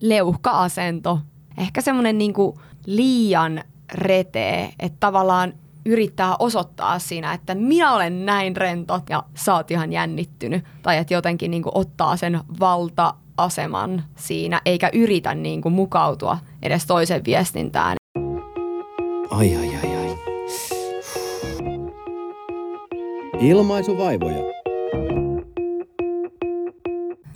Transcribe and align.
leuhka-asento. 0.00 1.18
Ehkä 1.58 1.80
semmoinen 1.80 2.18
niinku 2.18 2.58
liian 2.86 3.64
retee, 3.94 4.72
että 4.80 4.96
tavallaan 5.00 5.52
yrittää 5.86 6.36
osoittaa 6.38 6.98
siinä, 6.98 7.32
että 7.32 7.54
minä 7.54 7.94
olen 7.94 8.26
näin 8.26 8.56
rento 8.56 9.00
ja 9.10 9.22
sä 9.34 9.54
oot 9.54 9.70
ihan 9.70 9.92
jännittynyt. 9.92 10.64
Tai 10.82 10.96
että 10.96 11.14
jotenkin 11.14 11.50
niinku 11.50 11.70
ottaa 11.74 12.16
sen 12.16 12.40
valta-aseman 12.60 14.04
siinä, 14.16 14.60
eikä 14.64 14.90
yritä 14.92 15.34
niinku 15.34 15.70
mukautua 15.70 16.38
edes 16.62 16.86
toisen 16.86 17.24
viestintään. 17.24 17.96
Ai 19.30 19.56
ai 19.56 19.68
ai 19.76 19.96
ai. 19.96 20.16
Ilmaisuvaivoja. 23.40 24.55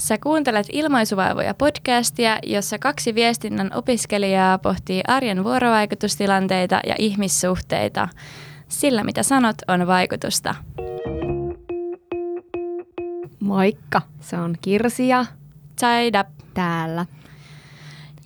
Sä 0.01 0.19
kuuntelet 0.19 0.67
Ilmaisuvaivoja 0.73 1.55
podcastia, 1.55 2.39
jossa 2.43 2.79
kaksi 2.79 3.15
viestinnän 3.15 3.71
opiskelijaa 3.75 4.59
pohtii 4.59 5.03
arjen 5.09 5.45
vuorovaikutustilanteita 5.45 6.81
ja 6.87 6.95
ihmissuhteita. 6.99 8.09
Sillä 8.69 9.05
mitä 9.05 9.23
sanot 9.23 9.57
on 9.69 9.87
vaikutusta. 9.87 10.55
Moikka, 13.41 14.03
se 14.21 14.37
on 14.37 14.55
Kirsi 14.61 15.09
ja 15.09 15.27
Taida. 15.81 16.25
täällä. 16.55 17.07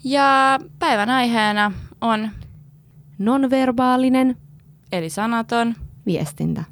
Ja 0.04 0.58
päivän 0.78 1.10
aiheena 1.10 1.72
on, 2.00 2.30
Nonverbaalinen 3.18 4.36
eli 4.92 5.10
sanaton, 5.10 5.74
viestintä. 6.06 6.64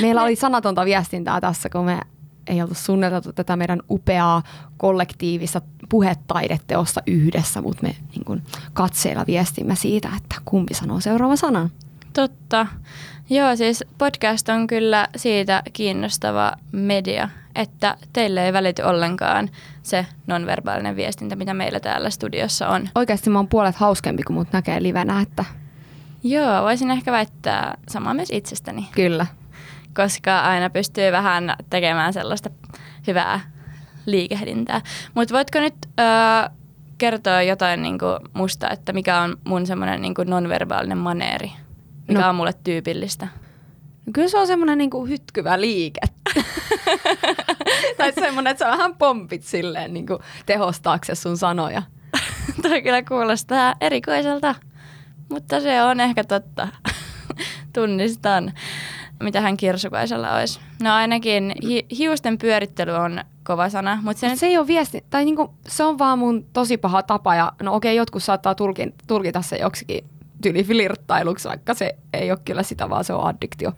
Meillä 0.00 0.22
oli 0.22 0.36
sanatonta 0.46 0.84
viestintää 0.84 1.40
tässä, 1.40 1.68
kun 1.68 1.84
me 1.84 2.00
ei 2.46 2.62
oltu 2.62 2.74
suunniteltu 2.74 3.32
tätä 3.32 3.56
meidän 3.56 3.80
upeaa 3.90 4.42
kollektiivista 4.76 5.60
puhetaideteosta 5.88 7.02
yhdessä, 7.06 7.60
mutta 7.60 7.82
me 7.82 7.96
niin 8.14 8.24
kuin 8.24 8.42
katseella 8.72 9.24
viestimme 9.26 9.76
siitä, 9.76 10.08
että 10.16 10.36
kumpi 10.44 10.74
sanoo 10.74 11.00
seuraava 11.00 11.36
sanan. 11.36 11.70
Totta. 12.12 12.66
Joo, 13.30 13.56
siis 13.56 13.84
podcast 13.98 14.48
on 14.48 14.66
kyllä 14.66 15.08
siitä 15.16 15.62
kiinnostava 15.72 16.52
media, 16.72 17.28
että 17.54 17.96
teille 18.12 18.46
ei 18.46 18.52
välity 18.52 18.82
ollenkaan 18.82 19.50
se 19.82 20.06
nonverbaalinen 20.26 20.96
viestintä, 20.96 21.36
mitä 21.36 21.54
meillä 21.54 21.80
täällä 21.80 22.10
studiossa 22.10 22.68
on. 22.68 22.88
Oikeasti 22.94 23.30
mä 23.30 23.38
oon 23.38 23.48
puolet 23.48 23.76
hauskempi, 23.76 24.22
kun 24.22 24.34
mut 24.34 24.52
näkee 24.52 24.82
livenä, 24.82 25.20
että 25.20 25.44
Joo, 26.22 26.62
voisin 26.62 26.90
ehkä 26.90 27.12
väittää 27.12 27.78
samaa 27.88 28.14
myös 28.14 28.28
itsestäni, 28.32 28.88
kyllä. 28.94 29.26
Koska 29.96 30.40
aina 30.40 30.70
pystyy 30.70 31.12
vähän 31.12 31.54
tekemään 31.70 32.12
sellaista 32.12 32.50
hyvää 33.06 33.40
liikehdintää. 34.06 34.80
Mutta 35.14 35.34
voitko 35.34 35.60
nyt 35.60 35.74
öö, 36.00 36.06
kertoa 36.98 37.42
jotain 37.42 37.82
niinku 37.82 38.06
musta, 38.32 38.70
että 38.70 38.92
mikä 38.92 39.20
on 39.20 39.36
mun 39.44 39.66
semmoinen 39.66 40.02
niinku 40.02 40.22
nonverbaalinen 40.24 40.98
maneeri? 40.98 41.52
Mikä 42.08 42.20
No. 42.20 42.28
on 42.28 42.34
mulle 42.34 42.52
tyypillistä? 42.64 43.28
No 44.06 44.12
Kyllä 44.12 44.28
se 44.28 44.38
on 44.38 44.46
semmoinen 44.46 44.78
niinku 44.78 45.06
hytkyvä 45.06 45.60
liike. 45.60 46.00
tai 47.96 48.12
semmoinen, 48.12 48.50
että 48.50 48.64
sä 48.64 48.70
vähän 48.70 48.96
pompit 48.96 49.42
silleen 49.42 49.94
niinku 49.94 50.18
tehostaaksesi 50.46 51.22
sun 51.22 51.36
sanoja. 51.38 51.82
Toi 52.62 52.82
kyllä 52.82 53.02
kuulostaa 53.02 53.74
erikoiselta, 53.80 54.54
mutta 55.30 55.60
se 55.60 55.82
on 55.82 56.00
ehkä 56.00 56.24
totta. 56.24 56.68
Tunnistan. 57.74 58.52
Mitähän 59.22 59.56
kirsukaisella 59.56 60.36
olisi? 60.36 60.60
No 60.82 60.94
ainakin 60.94 61.52
hi- 61.68 61.86
hiusten 61.98 62.38
pyörittely 62.38 62.92
on 62.92 63.20
kova 63.44 63.68
sana, 63.68 63.98
mutta 64.02 64.20
se, 64.20 64.36
Se, 64.36 64.46
ei 64.46 64.58
ole 64.58 64.66
viesti, 64.66 65.04
tai 65.10 65.24
niinku, 65.24 65.54
se 65.68 65.84
on 65.84 65.98
vaan 65.98 66.18
mun 66.18 66.46
tosi 66.52 66.76
paha 66.76 67.02
tapa. 67.02 67.34
Ja 67.34 67.52
no 67.62 67.74
okei, 67.74 67.96
jotkut 67.96 68.22
saattaa 68.22 68.54
tulkin, 68.54 68.94
tulkita 69.06 69.42
se 69.42 69.56
joksikin 69.56 70.04
tyyliflirttailuksi, 70.42 71.48
vaikka 71.48 71.74
se 71.74 71.96
ei 72.12 72.30
ole 72.30 72.38
kyllä 72.44 72.62
sitä, 72.62 72.90
vaan 72.90 73.04
se 73.04 73.12
on 73.12 73.26
addiktio. 73.26 73.72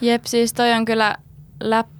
jep, 0.00 0.24
siis 0.24 0.52
toi 0.52 0.72
on 0.72 0.84
kyllä 0.84 1.16
läppä, 1.62 1.92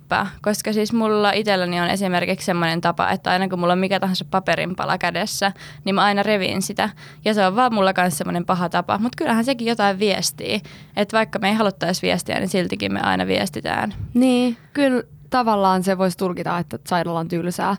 koska 0.42 0.72
siis 0.72 0.92
mulla 0.92 1.32
itselläni 1.32 1.80
on 1.80 1.88
esimerkiksi 1.88 2.46
semmoinen 2.46 2.80
tapa, 2.80 3.10
että 3.10 3.30
aina 3.30 3.48
kun 3.48 3.58
mulla 3.58 3.72
on 3.72 3.78
mikä 3.78 4.00
tahansa 4.00 4.24
paperinpala 4.30 4.98
kädessä, 4.98 5.52
niin 5.84 5.94
mä 5.94 6.02
aina 6.02 6.22
revin 6.22 6.62
sitä. 6.62 6.90
Ja 7.24 7.34
se 7.34 7.46
on 7.46 7.56
vaan 7.56 7.74
mulla 7.74 7.92
kanssa 7.92 8.18
semmoinen 8.18 8.46
paha 8.46 8.68
tapa, 8.68 8.98
mutta 8.98 9.16
kyllähän 9.16 9.44
sekin 9.44 9.68
jotain 9.68 9.98
viestii. 9.98 10.60
Että 10.96 11.16
vaikka 11.16 11.38
me 11.38 11.48
ei 11.48 11.54
haluttaisi 11.54 12.02
viestiä, 12.02 12.38
niin 12.38 12.48
siltikin 12.48 12.92
me 12.92 13.00
aina 13.00 13.26
viestitään. 13.26 13.94
Niin, 14.14 14.56
kyllä 14.72 15.02
tavallaan 15.30 15.82
se 15.82 15.98
voisi 15.98 16.18
tulkita, 16.18 16.58
että 16.58 16.78
Saidalla 16.86 17.20
on 17.20 17.28
tylsää, 17.28 17.76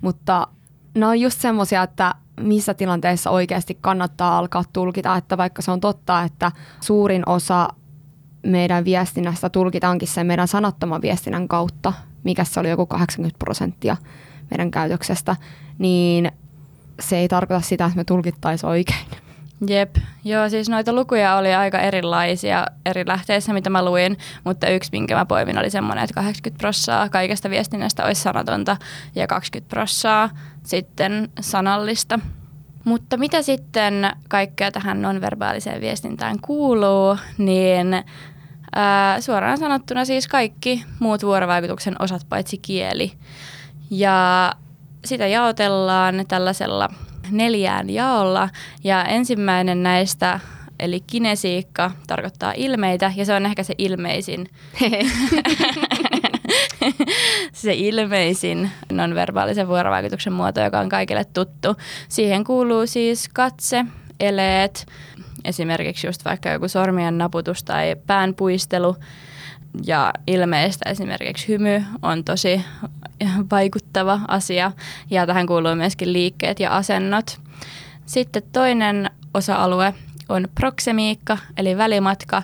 mutta 0.00 0.48
ne 0.94 1.06
on 1.06 1.20
just 1.20 1.40
semmoisia, 1.40 1.82
että 1.82 2.14
missä 2.40 2.74
tilanteissa 2.74 3.30
oikeasti 3.30 3.78
kannattaa 3.80 4.38
alkaa 4.38 4.64
tulkita, 4.72 5.16
että 5.16 5.36
vaikka 5.36 5.62
se 5.62 5.70
on 5.70 5.80
totta, 5.80 6.22
että 6.22 6.52
suurin 6.80 7.28
osa 7.28 7.68
meidän 8.44 8.84
viestinnästä 8.84 9.50
tulkitaankin 9.50 10.08
sen 10.08 10.26
meidän 10.26 10.48
sanattoman 10.48 11.02
viestinnän 11.02 11.48
kautta, 11.48 11.92
mikä 12.24 12.44
se 12.44 12.60
oli 12.60 12.70
joku 12.70 12.86
80 12.86 13.38
prosenttia 13.38 13.96
meidän 14.50 14.70
käytöksestä, 14.70 15.36
niin 15.78 16.32
se 17.00 17.16
ei 17.16 17.28
tarkoita 17.28 17.66
sitä, 17.66 17.84
että 17.84 17.96
me 17.96 18.04
tulkittaisiin 18.04 18.70
oikein. 18.70 19.06
Jep, 19.66 19.96
joo 20.24 20.48
siis 20.48 20.68
noita 20.68 20.92
lukuja 20.92 21.36
oli 21.36 21.54
aika 21.54 21.78
erilaisia 21.78 22.66
eri 22.86 23.06
lähteissä, 23.06 23.52
mitä 23.52 23.70
mä 23.70 23.84
luin, 23.84 24.16
mutta 24.44 24.68
yksi, 24.68 24.88
minkä 24.92 25.14
mä 25.14 25.26
poimin, 25.26 25.58
oli 25.58 25.70
semmoinen, 25.70 26.04
että 26.04 26.14
80 26.14 26.58
prossaa 26.58 27.08
kaikesta 27.08 27.50
viestinnästä 27.50 28.04
olisi 28.04 28.22
sanatonta 28.22 28.76
ja 29.14 29.26
20 29.26 29.70
prossaa 29.70 30.30
sitten 30.62 31.28
sanallista. 31.40 32.18
Mutta 32.84 33.16
mitä 33.16 33.42
sitten 33.42 34.10
kaikkea 34.28 34.70
tähän 34.70 35.02
nonverbaaliseen 35.02 35.80
viestintään 35.80 36.36
kuuluu, 36.40 37.16
niin 37.38 37.86
ää, 38.74 39.20
suoraan 39.20 39.58
sanottuna 39.58 40.04
siis 40.04 40.28
kaikki 40.28 40.84
muut 40.98 41.22
vuorovaikutuksen 41.22 41.96
osat 41.98 42.22
paitsi 42.28 42.58
kieli. 42.58 43.12
Ja 43.90 44.52
sitä 45.04 45.26
jaotellaan 45.26 46.24
tällaisella 46.28 46.88
neljään 47.30 47.90
jaolla 47.90 48.48
ja 48.84 49.04
ensimmäinen 49.04 49.82
näistä 49.82 50.40
eli 50.80 51.00
kinesiikka 51.06 51.90
tarkoittaa 52.06 52.52
ilmeitä 52.56 53.12
ja 53.16 53.24
se 53.24 53.34
on 53.34 53.46
ehkä 53.46 53.62
se 53.62 53.74
ilmeisin 53.78 54.48
se 57.52 57.74
ilmeisin 57.74 58.70
nonverbaalisen 58.92 59.68
vuorovaikutuksen 59.68 60.32
muoto, 60.32 60.60
joka 60.60 60.80
on 60.80 60.88
kaikille 60.88 61.24
tuttu. 61.24 61.76
Siihen 62.08 62.44
kuuluu 62.44 62.86
siis 62.86 63.28
katse, 63.32 63.84
eleet, 64.20 64.86
esimerkiksi 65.44 66.06
just 66.06 66.24
vaikka 66.24 66.48
joku 66.48 66.68
sormien 66.68 67.18
naputus 67.18 67.64
tai 67.64 67.96
pään 68.06 68.34
puistelu. 68.34 68.96
Ja 69.86 70.12
ilmeistä 70.26 70.90
esimerkiksi 70.90 71.48
hymy 71.48 71.82
on 72.02 72.24
tosi 72.24 72.64
vaikuttava 73.50 74.20
asia 74.28 74.72
ja 75.10 75.26
tähän 75.26 75.46
kuuluu 75.46 75.74
myöskin 75.74 76.12
liikkeet 76.12 76.60
ja 76.60 76.76
asennot. 76.76 77.40
Sitten 78.06 78.42
toinen 78.52 79.10
osa-alue 79.34 79.94
on 80.28 80.48
proksemiikka 80.54 81.38
eli 81.56 81.76
välimatka 81.76 82.42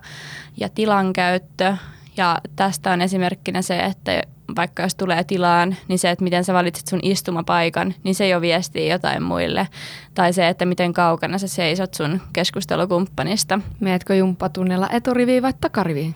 ja 0.57 0.69
tilankäyttö. 0.69 1.77
Ja 2.21 2.39
tästä 2.57 2.93
on 2.93 3.01
esimerkkinä 3.01 3.63
se, 3.63 3.79
että 3.79 4.23
vaikka 4.57 4.83
jos 4.83 4.95
tulee 4.95 5.25
tilaan, 5.25 5.77
niin 5.89 5.99
se, 5.99 6.11
että 6.11 6.25
miten 6.25 6.45
sä 6.45 6.55
valitset 6.55 6.87
sun 6.87 7.01
istumapaikan, 7.03 7.95
niin 8.05 8.15
se 8.15 8.29
jo 8.29 8.41
viestii 8.41 8.91
jotain 8.91 9.23
muille. 9.23 9.69
Tai 10.15 10.33
se, 10.33 10.49
että 10.49 10.65
miten 10.67 10.93
kaukana 10.93 11.39
sä 11.39 11.49
seisot 11.49 11.95
sun 11.95 12.21
keskustelukumppanista. 12.33 13.61
Meetkö 13.81 14.15
jumppatunnilla 14.15 14.89
eturiviin 14.93 15.43
vai 15.43 15.53
takariviin? 15.61 16.15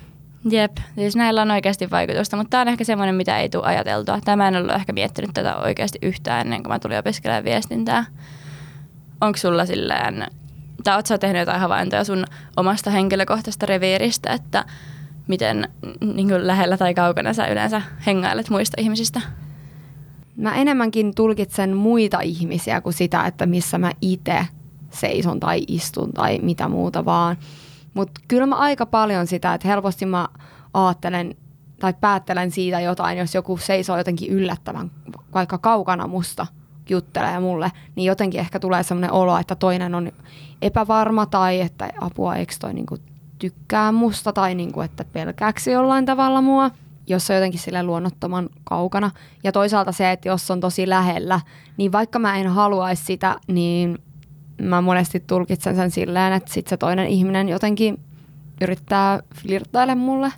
Jep, 0.50 0.76
siis 0.94 1.16
näillä 1.16 1.42
on 1.42 1.50
oikeasti 1.50 1.90
vaikutusta, 1.90 2.36
mutta 2.36 2.50
tämä 2.50 2.60
on 2.60 2.68
ehkä 2.68 2.84
semmoinen, 2.84 3.14
mitä 3.14 3.38
ei 3.38 3.48
tule 3.48 3.64
ajateltua. 3.64 4.20
Tämä 4.24 4.48
en 4.48 4.56
ollut 4.56 4.74
ehkä 4.74 4.92
miettinyt 4.92 5.30
tätä 5.34 5.56
oikeasti 5.56 5.98
yhtään 6.02 6.40
ennen 6.40 6.62
kuin 6.62 6.72
mä 6.72 6.78
tulin 6.78 6.98
opiskelemaan 6.98 7.44
viestintää. 7.44 8.04
Onko 9.20 9.36
sulla 9.36 9.66
silleen, 9.66 10.26
tai 10.84 10.96
ootko 10.96 11.08
sä 11.08 11.18
tehnyt 11.18 11.40
jotain 11.40 11.60
havaintoja 11.60 12.04
sun 12.04 12.24
omasta 12.56 12.90
henkilökohtaisesta 12.90 13.66
reviiristä, 13.66 14.32
että 14.32 14.64
miten 15.26 15.68
niin 16.14 16.28
kuin 16.28 16.46
lähellä 16.46 16.76
tai 16.76 16.94
kaukana 16.94 17.32
sä 17.32 17.46
yleensä 17.46 17.82
hengailet 18.06 18.50
muista 18.50 18.80
ihmisistä? 18.80 19.20
Mä 20.36 20.54
enemmänkin 20.54 21.14
tulkitsen 21.14 21.76
muita 21.76 22.20
ihmisiä 22.20 22.80
kuin 22.80 22.92
sitä, 22.92 23.26
että 23.26 23.46
missä 23.46 23.78
mä 23.78 23.92
itse 24.00 24.46
seison 24.90 25.40
tai 25.40 25.64
istun 25.68 26.12
tai 26.12 26.38
mitä 26.42 26.68
muuta 26.68 27.04
vaan. 27.04 27.36
Mutta 27.94 28.20
kyllä 28.28 28.46
mä 28.46 28.56
aika 28.56 28.86
paljon 28.86 29.26
sitä, 29.26 29.54
että 29.54 29.68
helposti 29.68 30.06
mä 30.06 30.28
ajattelen 30.74 31.34
tai 31.80 31.94
päättelen 32.00 32.50
siitä 32.50 32.80
jotain, 32.80 33.18
jos 33.18 33.34
joku 33.34 33.56
seisoo 33.56 33.98
jotenkin 33.98 34.30
yllättävän 34.30 34.90
vaikka 35.34 35.58
kaukana 35.58 36.06
musta 36.06 36.46
juttelee 36.88 37.40
mulle, 37.40 37.72
niin 37.96 38.04
jotenkin 38.04 38.40
ehkä 38.40 38.60
tulee 38.60 38.82
sellainen 38.82 39.12
olo, 39.12 39.38
että 39.38 39.54
toinen 39.54 39.94
on 39.94 40.12
epävarma 40.62 41.26
tai 41.26 41.60
että 41.60 41.90
apua, 42.00 42.36
eikö 42.36 42.54
toi 42.60 42.74
niinku 42.74 42.98
tykkää 43.50 43.92
musta 43.92 44.32
tai 44.32 44.54
niinku, 44.54 44.80
että 44.80 45.04
pelkääksi 45.04 45.70
jollain 45.70 46.06
tavalla 46.06 46.40
mua. 46.40 46.70
jos 47.06 47.30
on 47.30 47.36
jotenkin 47.36 47.60
sille 47.60 47.82
luonnottoman 47.82 48.48
kaukana. 48.64 49.10
Ja 49.42 49.52
toisaalta 49.52 49.92
se, 49.92 50.10
että 50.10 50.28
jos 50.28 50.50
on 50.50 50.60
tosi 50.60 50.88
lähellä, 50.88 51.40
niin 51.76 51.92
vaikka 51.92 52.18
mä 52.18 52.36
en 52.36 52.48
haluaisi 52.48 53.04
sitä, 53.04 53.36
niin 53.46 53.98
mä 54.62 54.80
monesti 54.80 55.20
tulkitsen 55.20 55.76
sen 55.76 55.90
silleen, 55.90 56.32
että 56.32 56.52
sit 56.52 56.66
se 56.66 56.76
toinen 56.76 57.06
ihminen 57.06 57.48
jotenkin 57.48 58.00
yrittää 58.60 59.20
flirttailla 59.34 59.94
mulle, 59.94 60.32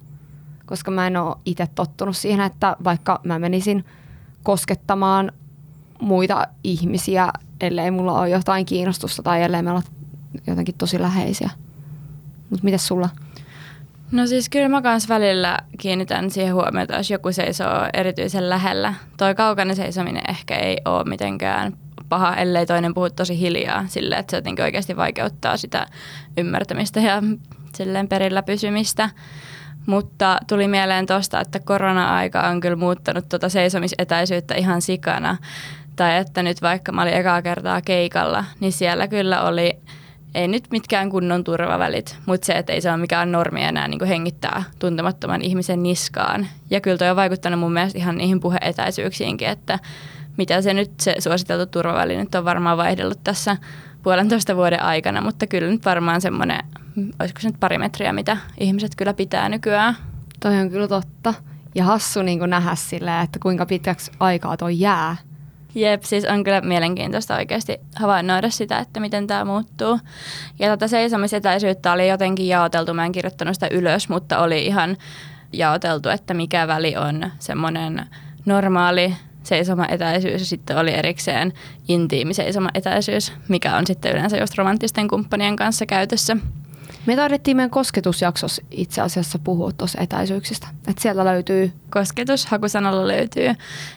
koska 0.66 0.90
mä 0.90 1.06
en 1.06 1.16
ole 1.16 1.36
itse 1.44 1.66
tottunut 1.74 2.16
siihen, 2.16 2.40
että 2.40 2.76
vaikka 2.84 3.20
mä 3.24 3.38
menisin 3.38 3.84
koskettamaan 4.42 5.32
muita 6.00 6.46
ihmisiä, 6.64 7.32
ellei 7.60 7.90
mulla 7.90 8.20
ole 8.20 8.28
jotain 8.28 8.66
kiinnostusta 8.66 9.22
tai 9.22 9.42
ellei 9.42 9.62
me 9.62 9.70
olla 9.70 9.82
jotenkin 10.46 10.74
tosi 10.78 11.00
läheisiä. 11.00 11.50
Mutta 12.50 12.64
mitäs 12.64 12.86
sulla? 12.86 13.08
No 14.12 14.26
siis 14.26 14.48
kyllä 14.48 14.68
mä 14.68 14.82
kans 14.82 15.08
välillä 15.08 15.58
kiinnitän 15.78 16.30
siihen 16.30 16.54
huomiota, 16.54 16.96
jos 16.96 17.10
joku 17.10 17.32
seisoo 17.32 17.88
erityisen 17.94 18.50
lähellä. 18.50 18.94
Toi 19.16 19.34
kaukainen 19.34 19.76
seisominen 19.76 20.22
ehkä 20.28 20.56
ei 20.56 20.76
ole 20.84 21.04
mitenkään 21.04 21.72
paha, 22.08 22.36
ellei 22.36 22.66
toinen 22.66 22.94
puhu 22.94 23.10
tosi 23.10 23.40
hiljaa 23.40 23.84
sille, 23.88 24.14
että 24.14 24.30
se 24.30 24.36
jotenkin 24.36 24.64
oikeasti 24.64 24.96
vaikeuttaa 24.96 25.56
sitä 25.56 25.86
ymmärtämistä 26.36 27.00
ja 27.00 27.22
silleen 27.74 28.08
perillä 28.08 28.42
pysymistä. 28.42 29.10
Mutta 29.86 30.38
tuli 30.48 30.68
mieleen 30.68 31.06
tuosta, 31.06 31.40
että 31.40 31.60
korona-aika 31.60 32.42
on 32.42 32.60
kyllä 32.60 32.76
muuttanut 32.76 33.28
tuota 33.28 33.48
seisomisetäisyyttä 33.48 34.54
ihan 34.54 34.82
sikana. 34.82 35.36
Tai 35.96 36.16
että 36.16 36.42
nyt 36.42 36.62
vaikka 36.62 36.92
mä 36.92 37.02
olin 37.02 37.14
ekaa 37.14 37.42
kertaa 37.42 37.80
keikalla, 37.80 38.44
niin 38.60 38.72
siellä 38.72 39.08
kyllä 39.08 39.42
oli, 39.42 39.78
ei 40.34 40.48
nyt 40.48 40.64
mitkään 40.70 41.10
kunnon 41.10 41.44
turvavälit, 41.44 42.18
mutta 42.26 42.46
se, 42.46 42.52
että 42.52 42.72
ei 42.72 42.80
se 42.80 42.90
ole 42.90 42.96
mikään 42.96 43.32
normi 43.32 43.62
enää 43.62 43.88
niin 43.88 44.04
hengittää 44.04 44.62
tuntemattoman 44.78 45.42
ihmisen 45.42 45.82
niskaan. 45.82 46.46
Ja 46.70 46.80
kyllä 46.80 46.98
toi 46.98 47.10
on 47.10 47.16
vaikuttanut 47.16 47.60
mun 47.60 47.72
mielestä 47.72 47.98
ihan 47.98 48.16
niihin 48.16 48.40
puheetäisyyksiinkin, 48.40 49.48
että 49.48 49.78
mitä 50.36 50.62
se 50.62 50.74
nyt 50.74 50.90
se 51.00 51.14
suositeltu 51.18 51.66
turvaväli 51.66 52.16
nyt 52.16 52.34
on 52.34 52.44
varmaan 52.44 52.78
vaihdellut 52.78 53.24
tässä 53.24 53.56
puolentoista 54.02 54.56
vuoden 54.56 54.82
aikana, 54.82 55.20
mutta 55.20 55.46
kyllä 55.46 55.70
nyt 55.70 55.84
varmaan 55.84 56.20
semmoinen, 56.20 56.64
olisiko 57.20 57.40
se 57.40 57.48
nyt 57.48 57.60
pari 57.60 57.78
metriä, 57.78 58.12
mitä 58.12 58.36
ihmiset 58.60 58.92
kyllä 58.96 59.14
pitää 59.14 59.48
nykyään. 59.48 59.96
Toi 60.40 60.60
on 60.60 60.70
kyllä 60.70 60.88
totta. 60.88 61.34
Ja 61.74 61.84
hassu 61.84 62.22
niin 62.22 62.40
nähdä 62.46 62.74
silleen, 62.74 63.24
että 63.24 63.38
kuinka 63.38 63.66
pitkäksi 63.66 64.10
aikaa 64.20 64.56
toi 64.56 64.80
jää. 64.80 65.16
Jep, 65.76 66.02
siis 66.02 66.24
on 66.24 66.44
kyllä 66.44 66.60
mielenkiintoista 66.60 67.36
oikeasti 67.36 67.80
havainnoida 67.96 68.50
sitä, 68.50 68.78
että 68.78 69.00
miten 69.00 69.26
tämä 69.26 69.44
muuttuu. 69.44 69.98
Ja 70.58 70.68
tätä 70.68 70.88
seisomisetäisyyttä 70.88 71.92
oli 71.92 72.08
jotenkin 72.08 72.48
jaoteltu, 72.48 72.94
mä 72.94 73.06
en 73.06 73.12
kirjoittanut 73.12 73.54
sitä 73.54 73.68
ylös, 73.70 74.08
mutta 74.08 74.38
oli 74.38 74.66
ihan 74.66 74.96
jaoteltu, 75.52 76.08
että 76.08 76.34
mikä 76.34 76.66
väli 76.66 76.96
on 76.96 77.30
semmoinen 77.38 78.06
normaali 78.46 79.14
seisomaetäisyys 79.42 80.40
ja 80.40 80.46
sitten 80.46 80.78
oli 80.78 80.94
erikseen 80.94 81.52
intiimi 81.88 82.34
seisomaetäisyys, 82.34 83.32
mikä 83.48 83.76
on 83.76 83.86
sitten 83.86 84.12
yleensä 84.12 84.36
just 84.36 84.58
romanttisten 84.58 85.08
kumppanien 85.08 85.56
kanssa 85.56 85.86
käytössä. 85.86 86.36
Me 87.06 87.16
tarvittiin 87.16 87.56
meidän 87.56 87.70
kosketusjaksossa 87.70 88.62
itse 88.70 89.00
asiassa 89.00 89.38
puhua 89.38 89.72
tuossa 89.72 90.00
etäisyyksistä. 90.00 90.68
Että 90.88 91.02
sieltä 91.02 91.24
löytyy... 91.24 91.72
Kosketus 91.90 92.46
hakusanalla 92.46 93.08
löytyy. 93.08 93.54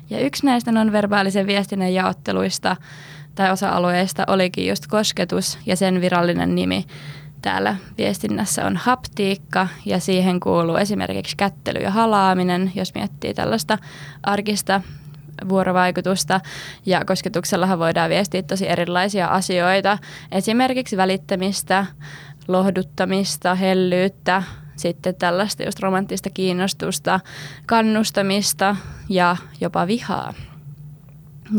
Ja 0.09 0.19
yksi 0.19 0.45
näistä 0.45 0.71
non-verbaalisen 0.71 1.47
viestinnän 1.47 1.94
jaotteluista 1.94 2.75
tai 3.35 3.51
osa-alueista 3.51 4.23
olikin 4.27 4.67
just 4.67 4.88
kosketus 4.88 5.57
ja 5.65 5.75
sen 5.75 6.01
virallinen 6.01 6.56
nimi 6.56 6.85
täällä 7.41 7.75
viestinnässä 7.97 8.65
on 8.65 8.77
haptiikka 8.77 9.67
ja 9.85 10.00
siihen 10.00 10.39
kuuluu 10.39 10.75
esimerkiksi 10.75 11.38
kättely 11.38 11.79
ja 11.79 11.91
halaaminen, 11.91 12.71
jos 12.75 12.94
miettii 12.95 13.33
tällaista 13.33 13.77
arkista 14.23 14.81
vuorovaikutusta 15.50 16.41
ja 16.85 17.06
kosketuksellahan 17.06 17.79
voidaan 17.79 18.09
viestiä 18.09 18.44
tosi 18.44 18.69
erilaisia 18.69 19.27
asioita, 19.27 19.97
esimerkiksi 20.31 20.97
välittämistä, 20.97 21.85
lohduttamista, 22.49 23.55
hellyyttä, 23.55 24.43
sitten 24.75 25.15
tällaista 25.15 25.63
just 25.63 25.79
romanttista 25.79 26.29
kiinnostusta, 26.29 27.19
kannustamista 27.65 28.75
ja 29.09 29.35
jopa 29.61 29.87
vihaa. 29.87 30.33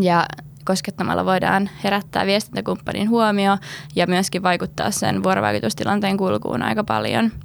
Ja 0.01 0.27
koskettamalla 0.65 1.25
voidaan 1.25 1.71
herättää 1.85 2.27
viestintäkumppanin 2.27 3.11
huomio 3.11 3.57
ja 3.97 4.07
myöskin 4.07 4.43
vaikuttaa 4.43 4.91
sen 4.91 5.23
vuorovaikutustilanteen 5.23 6.17
kulkuun 6.17 6.63
aika 6.63 6.85
paljon– 6.85 7.31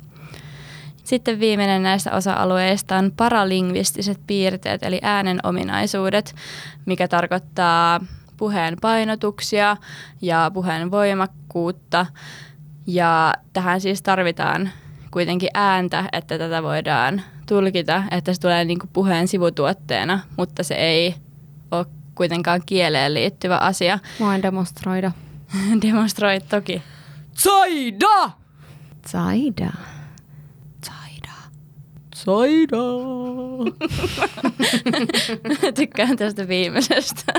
sitten 1.06 1.40
viimeinen 1.40 1.84
näistä 1.84 2.12
osa-alueista 2.12 2.98
on 2.98 3.12
paralingvistiset 3.18 4.20
piirteet, 4.28 4.84
eli 4.84 5.00
äänen 5.02 5.40
ominaisuudet, 5.44 6.36
mikä 6.86 7.08
tarkoittaa 7.08 8.00
puheen 8.38 8.78
painotuksia 8.82 9.78
ja 10.22 10.52
puheen 10.54 10.92
voimakkuutta. 10.92 12.06
Ja 12.88 13.34
tähän 13.54 13.82
siis 13.82 14.02
tarvitaan 14.02 14.70
kuitenkin 15.12 15.50
ääntä, 15.54 16.10
että 16.12 16.38
tätä 16.38 16.64
voidaan 16.64 17.22
tulkita, 17.48 18.04
että 18.12 18.34
se 18.34 18.40
tulee 18.42 18.66
niin 18.66 18.80
kuin 18.80 18.90
puheen 18.94 19.28
sivutuotteena, 19.28 20.20
mutta 20.38 20.64
se 20.64 20.74
ei 20.74 21.16
ole 21.72 21.86
kuitenkaan 22.16 22.62
kieleen 22.66 23.14
liittyvä 23.14 23.58
asia. 23.58 24.00
Voin 24.20 24.42
demonstroida. 24.42 25.12
Demonstroi 25.82 26.40
toki. 26.40 26.82
Zaida! 27.44 28.32
Zaida. 29.08 29.72
Saida. 32.16 32.78
Tykkään 35.76 36.18
tästä 36.18 36.48
viimeisestä. 36.48 37.34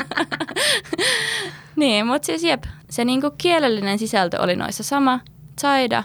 niin, 1.77 2.07
mutta 2.07 2.27
siis 2.27 2.45
jep, 2.45 2.65
se 2.91 3.05
niinku 3.05 3.31
kielellinen 3.39 3.99
sisältö 3.99 4.43
oli 4.43 4.57
noissa 4.57 4.83
sama, 4.83 5.21
Saida, 5.61 6.05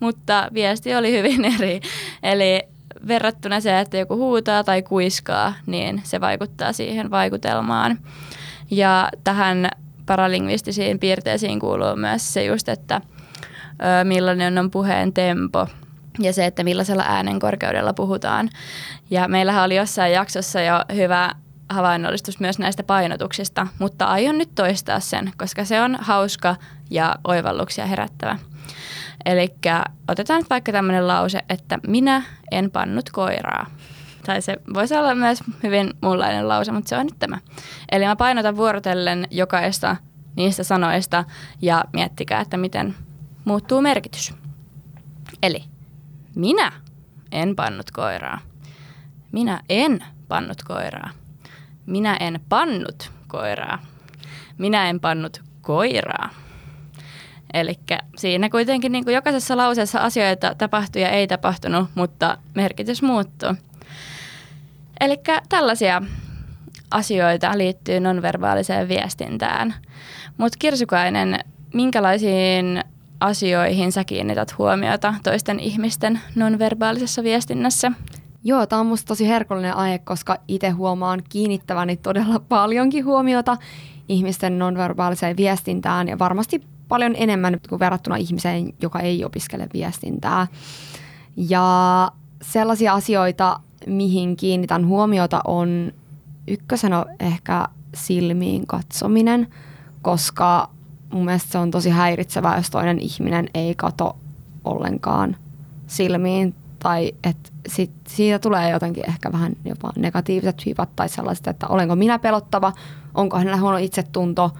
mutta 0.00 0.48
viesti 0.54 0.94
oli 0.94 1.12
hyvin 1.12 1.44
eri. 1.44 1.80
Eli 2.22 2.62
verrattuna 3.08 3.60
se, 3.60 3.80
että 3.80 3.96
joku 3.96 4.16
huutaa 4.16 4.64
tai 4.64 4.82
kuiskaa, 4.82 5.54
niin 5.66 6.00
se 6.04 6.20
vaikuttaa 6.20 6.72
siihen 6.72 7.10
vaikutelmaan. 7.10 7.98
Ja 8.70 9.08
tähän 9.24 9.68
paralingvistisiin 10.06 10.98
piirteisiin 10.98 11.60
kuuluu 11.60 11.96
myös 11.96 12.32
se 12.32 12.44
just, 12.44 12.68
että 12.68 13.00
millainen 14.04 14.58
on 14.58 14.70
puheen 14.70 15.12
tempo– 15.12 15.66
ja 16.18 16.32
se, 16.32 16.46
että 16.46 16.64
millaisella 16.64 17.04
äänen 17.06 17.38
korkeudella 17.38 17.92
puhutaan. 17.92 18.50
Ja 19.10 19.28
meillähän 19.28 19.64
oli 19.64 19.76
jossain 19.76 20.12
jaksossa 20.12 20.60
jo 20.60 20.74
hyvä 20.94 21.30
havainnollistus 21.72 22.40
myös 22.40 22.58
näistä 22.58 22.82
painotuksista, 22.82 23.66
mutta 23.78 24.04
aion 24.04 24.38
nyt 24.38 24.54
toistaa 24.54 25.00
sen, 25.00 25.32
koska 25.36 25.64
se 25.64 25.80
on 25.80 25.98
hauska 26.00 26.56
ja 26.90 27.14
oivalluksia 27.24 27.86
herättävä. 27.86 28.38
Eli 29.24 29.54
otetaan 30.08 30.40
nyt 30.40 30.50
vaikka 30.50 30.72
tämmöinen 30.72 31.08
lause, 31.08 31.40
että 31.48 31.78
minä 31.86 32.22
en 32.50 32.70
pannut 32.70 33.10
koiraa. 33.10 33.66
Tai 34.26 34.42
se 34.42 34.56
voisi 34.74 34.96
olla 34.96 35.14
myös 35.14 35.38
hyvin 35.62 35.90
muunlainen 36.00 36.48
lause, 36.48 36.72
mutta 36.72 36.88
se 36.88 36.96
on 36.96 37.06
nyt 37.06 37.18
tämä. 37.18 37.38
Eli 37.92 38.04
mä 38.06 38.16
painotan 38.16 38.56
vuorotellen 38.56 39.28
jokaista 39.30 39.96
niistä 40.36 40.64
sanoista 40.64 41.24
ja 41.62 41.84
miettikää, 41.92 42.40
että 42.40 42.56
miten 42.56 42.94
muuttuu 43.44 43.80
merkitys. 43.80 44.34
Eli 45.42 45.64
minä 46.34 46.72
en 47.32 47.56
pannut 47.56 47.90
koiraa. 47.90 48.38
Minä 49.32 49.60
en 49.68 50.04
pannut 50.28 50.62
koiraa. 50.62 51.10
Minä 51.86 52.16
en 52.16 52.40
pannut 52.48 53.10
koiraa. 53.28 53.78
Minä 54.58 54.90
en 54.90 55.00
pannut 55.00 55.42
koiraa. 55.60 56.28
Eli 57.54 57.78
siinä 58.16 58.48
kuitenkin 58.48 58.92
niin 58.92 59.04
kuin 59.04 59.14
jokaisessa 59.14 59.56
lauseessa 59.56 59.98
asioita 59.98 60.54
tapahtui 60.54 61.02
ja 61.02 61.08
ei 61.08 61.26
tapahtunut, 61.26 61.88
mutta 61.94 62.38
merkitys 62.54 63.02
muuttuu. 63.02 63.54
Eli 65.00 65.20
tällaisia 65.48 66.02
asioita 66.90 67.58
liittyy 67.58 68.00
nonverbaaliseen 68.00 68.88
viestintään. 68.88 69.74
Mutta 70.36 70.58
Kirsukainen, 70.58 71.38
minkälaisiin 71.74 72.84
asioihin 73.20 73.92
sä 73.92 74.04
kiinnität 74.04 74.58
huomiota 74.58 75.14
toisten 75.22 75.60
ihmisten 75.60 76.20
nonverbaalisessa 76.34 77.22
viestinnässä? 77.22 77.92
Joo, 78.44 78.66
tämä 78.66 78.80
on 78.80 78.86
musta 78.86 79.08
tosi 79.08 79.28
herkullinen 79.28 79.76
aihe, 79.76 79.98
koska 79.98 80.36
itse 80.48 80.70
huomaan 80.70 81.22
kiinnittäväni 81.28 81.96
todella 81.96 82.38
paljonkin 82.48 83.04
huomiota 83.04 83.56
ihmisten 84.08 84.58
nonverbaaliseen 84.58 85.36
viestintään 85.36 86.08
ja 86.08 86.18
varmasti 86.18 86.60
paljon 86.88 87.14
enemmän 87.16 87.60
kuin 87.68 87.78
verrattuna 87.78 88.16
ihmiseen, 88.16 88.72
joka 88.82 89.00
ei 89.00 89.24
opiskele 89.24 89.68
viestintää. 89.72 90.46
Ja 91.36 92.10
sellaisia 92.42 92.92
asioita, 92.92 93.60
mihin 93.86 94.36
kiinnitän 94.36 94.86
huomiota 94.86 95.40
on 95.44 95.92
ykkösenä 96.48 97.04
ehkä 97.20 97.68
silmiin 97.94 98.66
katsominen, 98.66 99.48
koska 100.02 100.68
mun 101.12 101.24
mielestä 101.24 101.52
se 101.52 101.58
on 101.58 101.70
tosi 101.70 101.90
häiritsevää, 101.90 102.56
jos 102.56 102.70
toinen 102.70 102.98
ihminen 102.98 103.48
ei 103.54 103.74
kato 103.74 104.16
ollenkaan 104.64 105.36
silmiin 105.86 106.54
tai 106.82 107.12
että 107.24 107.50
sit 107.68 107.90
siitä 108.08 108.38
tulee 108.38 108.70
jotenkin 108.70 109.08
ehkä 109.08 109.32
vähän 109.32 109.52
jopa 109.64 109.92
negatiiviset 109.96 110.62
viivat 110.66 110.96
tai 110.96 111.08
sellaiset, 111.08 111.46
että 111.46 111.66
olenko 111.66 111.96
minä 111.96 112.18
pelottava, 112.18 112.72
onko 113.14 113.38
hänellä 113.38 113.60
huono 113.60 113.76
itsetunto 113.76 114.50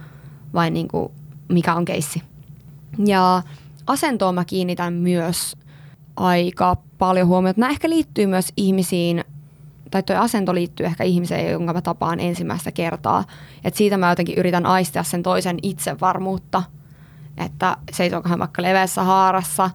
vai 0.53 0.71
niin 0.71 0.87
kuin 0.87 1.11
mikä 1.49 1.75
on 1.75 1.85
keissi. 1.85 2.23
Ja 3.05 3.41
asentoon 3.87 4.35
mä 4.35 4.45
kiinnitän 4.45 4.93
myös 4.93 5.57
aika 6.15 6.77
paljon 6.97 7.27
huomiota. 7.27 7.59
Nämä 7.59 7.71
ehkä 7.71 7.89
liittyy 7.89 8.27
myös 8.27 8.53
ihmisiin, 8.57 9.23
tai 9.91 10.03
tuo 10.03 10.15
asento 10.15 10.53
liittyy 10.53 10.85
ehkä 10.85 11.03
ihmiseen, 11.03 11.51
jonka 11.51 11.73
mä 11.73 11.81
tapaan 11.81 12.19
ensimmäistä 12.19 12.71
kertaa. 12.71 13.23
Et 13.63 13.75
siitä 13.75 13.97
mä 13.97 14.09
jotenkin 14.09 14.37
yritän 14.37 14.65
aistia 14.65 15.03
sen 15.03 15.23
toisen 15.23 15.57
itsevarmuutta, 15.63 16.63
että 17.37 17.77
seisooko 17.91 18.29
hän 18.29 18.39
vaikka 18.39 18.61
leveässä 18.61 19.03
haarassa 19.03 19.69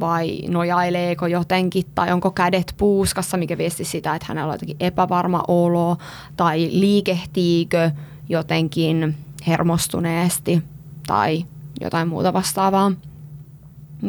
vai 0.00 0.40
nojaileeko 0.48 1.26
jotenkin 1.26 1.84
tai 1.94 2.12
onko 2.12 2.30
kädet 2.30 2.74
puuskassa, 2.76 3.36
mikä 3.36 3.58
viesti 3.58 3.84
sitä, 3.84 4.14
että 4.14 4.26
hänellä 4.28 4.48
on 4.48 4.54
jotenkin 4.54 4.76
epävarma 4.80 5.44
olo 5.48 5.96
tai 6.36 6.68
liikehtiikö 6.72 7.90
jotenkin 8.28 9.16
hermostuneesti 9.46 10.62
tai 11.06 11.44
jotain 11.80 12.08
muuta 12.08 12.32
vastaavaa. 12.32 12.92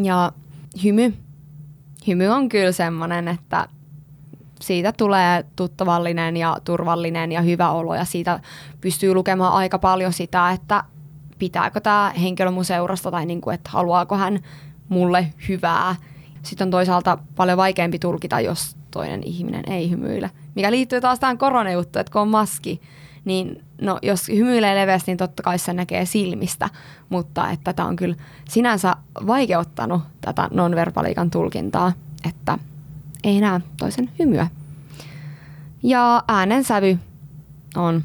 Ja 0.03 0.31
hymy. 0.83 1.13
Hymy 2.07 2.27
on 2.27 2.49
kyllä 2.49 2.71
semmoinen, 2.71 3.27
että 3.27 3.67
siitä 4.61 4.91
tulee 4.91 5.45
tuttavallinen 5.55 6.37
ja 6.37 6.57
turvallinen 6.63 7.31
ja 7.31 7.41
hyvä 7.41 7.71
olo 7.71 7.95
ja 7.95 8.05
siitä 8.05 8.39
pystyy 8.81 9.13
lukemaan 9.13 9.53
aika 9.53 9.79
paljon 9.79 10.13
sitä, 10.13 10.51
että 10.51 10.83
pitääkö 11.39 11.79
tämä 11.79 12.13
henkilö 12.21 12.51
mun 12.51 12.65
seurasta 12.65 13.11
tai 13.11 13.25
niin 13.25 13.41
kuin, 13.41 13.53
että 13.53 13.69
haluaako 13.69 14.17
hän 14.17 14.39
mulle 14.89 15.33
hyvää. 15.49 15.95
Sitten 16.43 16.67
on 16.67 16.71
toisaalta 16.71 17.17
paljon 17.35 17.57
vaikeampi 17.57 17.99
tulkita, 17.99 18.39
jos 18.39 18.77
toinen 18.91 19.23
ihminen 19.23 19.63
ei 19.67 19.89
hymyile. 19.89 20.31
Mikä 20.55 20.71
liittyy 20.71 21.01
taas 21.01 21.19
tähän 21.19 21.37
koronajuttuun, 21.37 22.01
että 22.01 22.11
kun 22.11 22.21
on 22.21 22.27
maski, 22.27 22.81
niin 23.25 23.63
no, 23.81 23.99
jos 24.01 24.27
hymyilee 24.27 24.75
leveästi, 24.75 25.11
niin 25.11 25.17
totta 25.17 25.43
kai 25.43 25.59
se 25.59 25.73
näkee 25.73 26.05
silmistä, 26.05 26.69
mutta 27.09 27.49
että 27.49 27.73
tämä 27.73 27.87
on 27.87 27.95
kyllä 27.95 28.15
sinänsä 28.49 28.95
vaikeuttanut 29.27 30.01
tätä 30.21 30.49
nonverbaliikan 30.51 31.31
tulkintaa, 31.31 31.93
että 32.27 32.59
ei 33.23 33.41
näe 33.41 33.61
toisen 33.77 34.09
hymyä. 34.19 34.47
Ja 35.83 36.23
äänensävy 36.27 36.99
on 37.75 38.03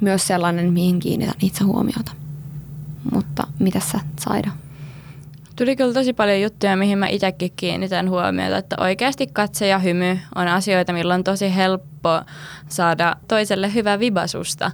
myös 0.00 0.26
sellainen, 0.26 0.72
mihin 0.72 0.98
kiinnitän 0.98 1.34
itse 1.42 1.64
huomiota. 1.64 2.12
Mutta 3.12 3.46
mitä 3.58 3.80
sä, 3.80 4.00
Saida? 4.20 4.50
Tuli 5.56 5.76
kyllä 5.76 5.92
tosi 5.92 6.12
paljon 6.12 6.40
juttuja, 6.40 6.76
mihin 6.76 6.98
mä 6.98 7.06
itsekin 7.08 7.52
kiinnitän 7.56 8.10
huomiota, 8.10 8.56
että 8.56 8.76
oikeasti 8.80 9.26
katse 9.26 9.66
ja 9.66 9.78
hymy 9.78 10.18
on 10.34 10.48
asioita, 10.48 10.92
millä 10.92 11.14
on 11.14 11.24
tosi 11.24 11.54
helppo 11.54 12.20
saada 12.68 13.16
toiselle 13.28 13.74
hyvä 13.74 13.98
vibasusta. 13.98 14.70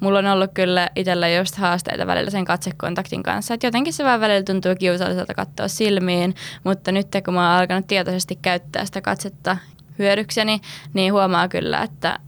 Mulla 0.00 0.18
on 0.18 0.26
ollut 0.26 0.50
kyllä 0.54 0.90
itsellä 0.96 1.28
just 1.28 1.54
haasteita 1.54 2.06
välillä 2.06 2.30
sen 2.30 2.44
katsekontaktin 2.44 3.22
kanssa, 3.22 3.54
että 3.54 3.66
jotenkin 3.66 3.92
se 3.92 4.04
vaan 4.04 4.20
välillä 4.20 4.42
tuntuu 4.42 4.74
kiusalliselta 4.78 5.34
katsoa 5.34 5.68
silmiin, 5.68 6.34
mutta 6.64 6.92
nyt 6.92 7.08
kun 7.24 7.34
mä 7.34 7.50
oon 7.50 7.60
alkanut 7.60 7.86
tietoisesti 7.86 8.38
käyttää 8.42 8.84
sitä 8.84 9.00
katsetta 9.00 9.56
hyödykseni, 9.98 10.60
niin 10.94 11.12
huomaa 11.12 11.48
kyllä, 11.48 11.82
että 11.82 12.18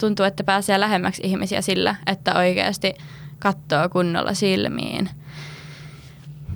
tuntuu, 0.00 0.26
että 0.26 0.44
pääsee 0.44 0.80
lähemmäksi 0.80 1.22
ihmisiä 1.24 1.60
sillä, 1.60 1.96
että 2.06 2.34
oikeasti 2.38 2.94
katsoo 3.38 3.88
kunnolla 3.88 4.34
silmiin. 4.34 5.10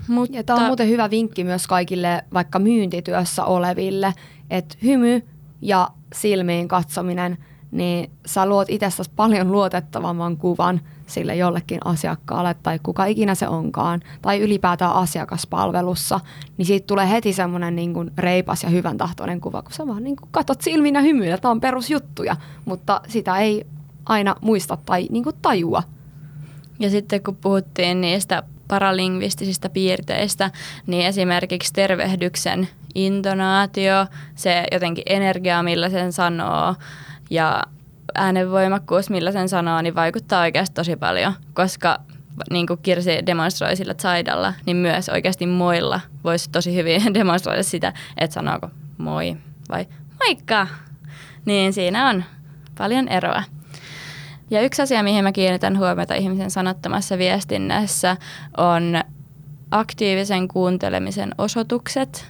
Mutta... 0.08 0.36
Ja 0.36 0.44
tämä 0.44 0.60
on 0.60 0.66
muuten 0.66 0.88
hyvä 0.88 1.10
vinkki 1.10 1.44
myös 1.44 1.66
kaikille 1.66 2.24
vaikka 2.34 2.58
myyntityössä 2.58 3.44
oleville, 3.44 4.14
että 4.50 4.76
hymy 4.82 5.22
ja 5.62 5.88
silmiin 6.14 6.68
katsominen, 6.68 7.38
niin 7.70 8.10
sä 8.26 8.46
luot 8.46 8.70
itsestäsi 8.70 9.10
paljon 9.16 9.52
luotettavamman 9.52 10.36
kuvan 10.36 10.80
sille 11.06 11.36
jollekin 11.36 11.78
asiakkaalle 11.84 12.54
tai 12.62 12.78
kuka 12.82 13.04
ikinä 13.04 13.34
se 13.34 13.48
onkaan, 13.48 14.00
tai 14.22 14.40
ylipäätään 14.40 14.92
asiakaspalvelussa, 14.92 16.20
niin 16.56 16.66
siitä 16.66 16.86
tulee 16.86 17.10
heti 17.10 17.32
semmoinen 17.32 17.76
niin 17.76 17.94
kuin 17.94 18.10
reipas 18.18 18.62
ja 18.62 18.68
hyvän 18.68 18.98
tahtoinen 18.98 19.40
kuva, 19.40 19.62
kun 19.62 19.72
sä 19.72 19.86
vaan 19.86 20.04
niin 20.04 20.16
kuin 20.16 20.28
katot 20.30 20.60
silmiin 20.60 20.94
ja 20.94 21.00
hymyillä, 21.00 21.38
tämä 21.38 21.52
on 21.52 21.60
perusjuttuja, 21.60 22.36
mutta 22.64 23.00
sitä 23.08 23.38
ei 23.38 23.66
aina 24.06 24.36
muista 24.40 24.78
tai 24.86 25.08
niin 25.10 25.24
kuin 25.24 25.36
tajua. 25.42 25.82
Ja 26.78 26.90
sitten 26.90 27.22
kun 27.22 27.36
puhuttiin 27.36 28.00
niistä 28.00 28.42
paralingvistisistä 28.68 29.68
piirteistä, 29.68 30.50
niin 30.86 31.06
esimerkiksi 31.06 31.72
tervehdyksen 31.72 32.68
intonaatio, 32.94 34.06
se 34.34 34.64
jotenkin 34.72 35.04
energia, 35.06 35.62
millä 35.62 35.90
sen 35.90 36.12
sanoo 36.12 36.74
ja 37.30 37.62
äänenvoimakkuus, 38.14 39.10
millä 39.10 39.32
sen 39.32 39.48
sanoo, 39.48 39.82
niin 39.82 39.94
vaikuttaa 39.94 40.40
oikeasti 40.40 40.74
tosi 40.74 40.96
paljon, 40.96 41.32
koska 41.54 41.98
niin 42.50 42.66
kuin 42.66 42.80
Kirsi 42.82 43.26
demonstroi 43.26 43.76
sillä 43.76 43.94
Zaidalla, 43.94 44.54
niin 44.66 44.76
myös 44.76 45.08
oikeasti 45.08 45.46
moilla 45.46 46.00
voisi 46.24 46.50
tosi 46.50 46.74
hyvin 46.74 47.02
demonstroida 47.14 47.62
sitä, 47.62 47.92
että 48.18 48.34
sanooko 48.34 48.70
moi 48.98 49.36
vai 49.70 49.86
moikka. 50.24 50.66
Niin 51.44 51.72
siinä 51.72 52.08
on 52.08 52.24
paljon 52.78 53.08
eroa. 53.08 53.42
Ja 54.50 54.62
yksi 54.62 54.82
asia, 54.82 55.02
mihin 55.02 55.24
mä 55.24 55.32
kiinnitän 55.32 55.78
huomiota 55.78 56.14
ihmisen 56.14 56.50
sanottomassa 56.50 57.18
viestinnässä, 57.18 58.16
on 58.56 59.00
aktiivisen 59.70 60.48
kuuntelemisen 60.48 61.34
osoitukset, 61.38 62.26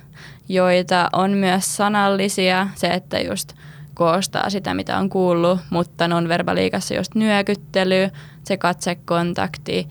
joita 0.48 1.08
on 1.12 1.30
myös 1.30 1.76
sanallisia. 1.76 2.68
Se, 2.74 2.86
että 2.86 3.20
just 3.20 3.52
koostaa 3.94 4.50
sitä, 4.50 4.74
mitä 4.74 4.98
on 4.98 5.08
kuullut, 5.10 5.60
mutta 5.70 6.08
nonverbaliikassa 6.08 6.94
just 6.94 7.14
nyökyttely, 7.14 8.10
se 8.44 8.56
katsekontakti, 8.56 9.88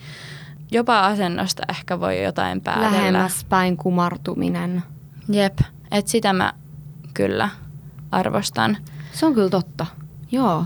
jopa 0.72 1.06
asennosta 1.06 1.64
ehkä 1.70 2.00
voi 2.00 2.24
jotain 2.24 2.62
päätellä. 2.62 2.92
Lähemmäs 2.92 3.46
päin 3.50 3.78
kumartuminen. 3.78 4.84
Jep, 5.30 5.60
että 5.92 6.12
sitä 6.12 6.34
mä 6.34 6.54
kyllä 7.14 7.50
arvostan. 8.12 8.78
Se 9.12 9.26
on 9.26 9.34
kyllä 9.34 9.50
totta, 9.50 9.86
joo, 10.32 10.66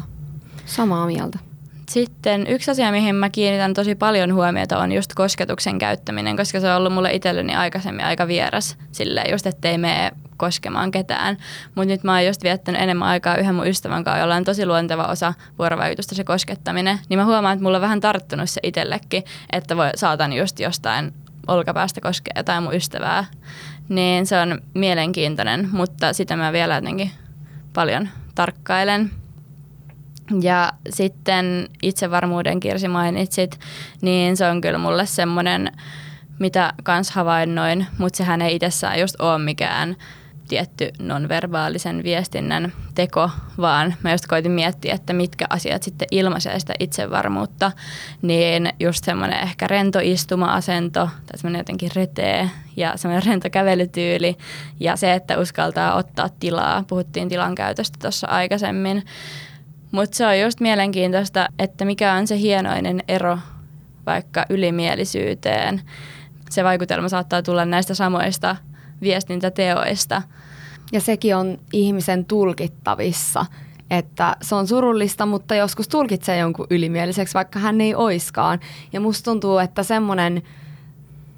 samaa 0.66 1.06
mieltä. 1.06 1.40
Sitten 1.90 2.48
yksi 2.48 2.72
asia, 2.72 2.92
mihin 2.92 3.16
mä 3.16 3.30
kiinnitän 3.30 3.74
tosi 3.74 3.96
paljon 3.96 4.34
huomiota, 4.34 4.78
on 4.78 4.92
just 4.92 5.14
kosketuksen 5.16 5.80
käyttäminen, 5.80 6.38
koska 6.38 6.60
se 6.60 6.70
on 6.70 6.78
ollut 6.78 6.94
mulle 6.94 7.14
itselleni 7.14 7.56
aikaisemmin 7.56 8.06
aika 8.06 8.28
vieras 8.28 8.78
silleen 8.92 9.32
just, 9.32 9.48
ettei 9.48 9.78
mene 9.78 10.12
koskemaan 10.38 10.92
ketään. 10.92 11.38
Mutta 11.76 11.88
nyt 11.88 12.04
mä 12.04 12.14
oon 12.14 12.26
just 12.26 12.44
viettänyt 12.44 12.82
enemmän 12.82 13.08
aikaa 13.08 13.38
yhden 13.38 13.56
mun 13.56 13.68
ystävän 13.68 14.04
kanssa, 14.04 14.20
jolla 14.20 14.36
on 14.36 14.44
tosi 14.44 14.66
luonteva 14.66 15.04
osa 15.04 15.34
vuorovaikutusta 15.60 16.16
se 16.16 16.24
koskettaminen. 16.24 17.00
Niin 17.10 17.20
mä 17.20 17.26
huomaan, 17.26 17.54
että 17.54 17.64
mulla 17.64 17.78
on 17.78 17.82
vähän 17.82 18.00
tarttunut 18.00 18.50
se 18.50 18.60
itsellekin, 18.64 19.24
että 19.52 19.78
voi, 19.78 19.90
saatan 19.96 20.34
just 20.34 20.60
jostain 20.60 21.14
olkapäästä 21.48 22.02
koskea 22.02 22.34
jotain 22.36 22.64
mun 22.64 22.76
ystävää. 22.76 23.26
Niin 23.90 24.26
se 24.26 24.40
on 24.40 24.62
mielenkiintoinen, 24.74 25.70
mutta 25.72 26.14
sitä 26.14 26.36
mä 26.36 26.54
vielä 26.54 26.76
jotenkin 26.76 27.12
paljon 27.74 28.10
tarkkailen. 28.36 29.12
Ja 30.42 30.72
sitten 30.90 31.70
itsevarmuuden 31.84 32.60
Kirsi 32.60 32.88
mainitsit, 32.88 33.60
niin 34.02 34.38
se 34.38 34.48
on 34.48 34.62
kyllä 34.62 34.78
mulle 34.78 35.06
semmoinen, 35.06 35.72
mitä 36.40 36.74
kans 36.84 37.12
havainnoin, 37.12 37.88
mutta 37.98 38.18
sehän 38.18 38.42
ei 38.42 38.56
itsessään 38.56 39.00
just 39.00 39.22
ole 39.22 39.38
mikään 39.38 39.96
tietty 40.48 40.92
nonverbaalisen 41.00 42.04
viestinnän 42.04 42.74
teko, 42.96 43.30
vaan 43.58 43.96
mä 44.04 44.12
just 44.12 44.28
koitin 44.28 44.52
miettiä, 44.52 44.94
että 44.94 45.14
mitkä 45.14 45.46
asiat 45.50 45.84
sitten 45.84 46.08
ilmaisee 46.12 46.60
sitä 46.60 46.74
itsevarmuutta, 46.80 47.72
niin 48.22 48.70
just 48.80 49.04
semmoinen 49.04 49.40
ehkä 49.40 49.68
rento 49.68 50.00
istuma-asento 50.02 51.10
tai 51.26 51.38
semmoinen 51.38 51.60
jotenkin 51.60 51.92
retee 51.96 52.50
ja 52.78 52.94
semmoinen 52.96 53.26
rento 53.26 53.50
kävelytyyli 53.50 54.38
ja 54.80 54.96
se, 54.96 55.14
että 55.14 55.40
uskaltaa 55.40 55.96
ottaa 55.96 56.30
tilaa. 56.40 56.84
Puhuttiin 56.88 57.30
tilan 57.30 57.56
käytöstä 57.56 57.98
tuossa 58.02 58.28
aikaisemmin, 58.28 59.04
mutta 59.92 60.18
se 60.18 60.26
on 60.26 60.40
just 60.40 60.60
mielenkiintoista, 60.60 61.48
että 61.60 61.86
mikä 61.86 62.14
on 62.14 62.28
se 62.28 62.38
hienoinen 62.38 63.04
ero 63.08 63.40
vaikka 64.06 64.46
ylimielisyyteen. 64.50 65.82
Se 66.50 66.64
vaikutelma 66.64 67.10
saattaa 67.10 67.42
tulla 67.42 67.66
näistä 67.66 67.94
samoista 67.94 68.56
viestintäteoista. 69.02 70.22
Ja 70.92 71.02
sekin 71.02 71.36
on 71.36 71.58
ihmisen 71.74 72.26
tulkittavissa, 72.26 73.46
että 73.92 74.36
se 74.42 74.56
on 74.56 74.68
surullista, 74.68 75.26
mutta 75.26 75.56
joskus 75.56 75.88
tulkitsee 75.88 76.38
jonkun 76.38 76.68
ylimieliseksi, 76.70 77.34
vaikka 77.34 77.60
hän 77.60 77.82
ei 77.82 77.96
oiskaan. 77.96 78.60
Ja 78.94 79.00
musta 79.00 79.24
tuntuu, 79.24 79.58
että 79.58 79.84
semmoinen 79.84 80.42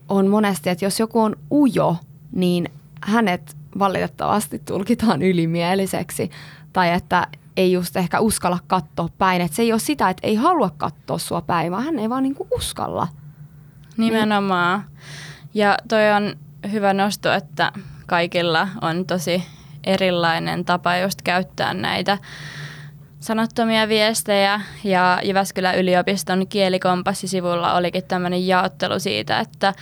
on 0.10 0.28
monesti, 0.28 0.70
että 0.70 0.86
jos 0.86 1.00
joku 1.00 1.20
on 1.20 1.36
ujo, 1.52 1.96
niin 2.32 2.70
hänet 3.02 3.58
valitettavasti 3.80 4.60
tulkitaan 4.60 5.22
ylimieliseksi. 5.22 6.32
Tai 6.74 6.94
että 6.94 7.28
ei 7.60 7.72
just 7.72 7.96
ehkä 7.96 8.20
uskalla 8.20 8.60
katsoa 8.68 9.10
päin. 9.18 9.42
Että 9.42 9.56
se 9.56 9.62
ei 9.62 9.72
ole 9.72 9.80
sitä, 9.80 10.10
että 10.10 10.28
ei 10.28 10.36
halua 10.36 10.72
katsoa 10.78 11.18
sua 11.18 11.42
päin, 11.42 11.72
vaan 11.72 11.84
hän 11.84 12.00
ei 12.00 12.10
vaan 12.10 12.24
niinku 12.24 12.48
uskalla. 12.56 13.08
Nimenomaan. 13.98 14.84
Ja 15.54 15.78
toi 15.88 16.12
on 16.12 16.36
hyvä 16.72 16.94
nosto, 16.94 17.34
että 17.34 17.72
kaikilla 18.08 18.68
on 18.82 19.06
tosi 19.06 19.44
erilainen 19.84 20.66
tapa 20.66 20.98
just 20.98 21.22
käyttää 21.22 21.74
näitä 21.74 22.18
sanattomia 23.20 23.88
viestejä 23.88 24.62
ja 24.84 25.20
Jyväskylän 25.24 25.78
yliopiston 25.78 26.48
kielikompassisivulla 26.48 27.74
olikin 27.74 28.04
tämmöinen 28.04 28.48
jaottelu 28.48 29.00
siitä, 29.00 29.40
että 29.40 29.74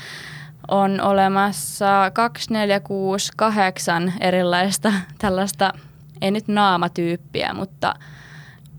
on 0.68 1.02
olemassa 1.02 2.12
2, 2.14 2.54
4, 2.54 2.80
6, 2.80 3.32
8 3.36 4.14
erilaista 4.20 4.94
tällaista, 5.18 5.74
ei 6.22 6.32
nyt 6.32 6.48
naamatyyppiä, 6.48 7.54
mutta 7.54 7.96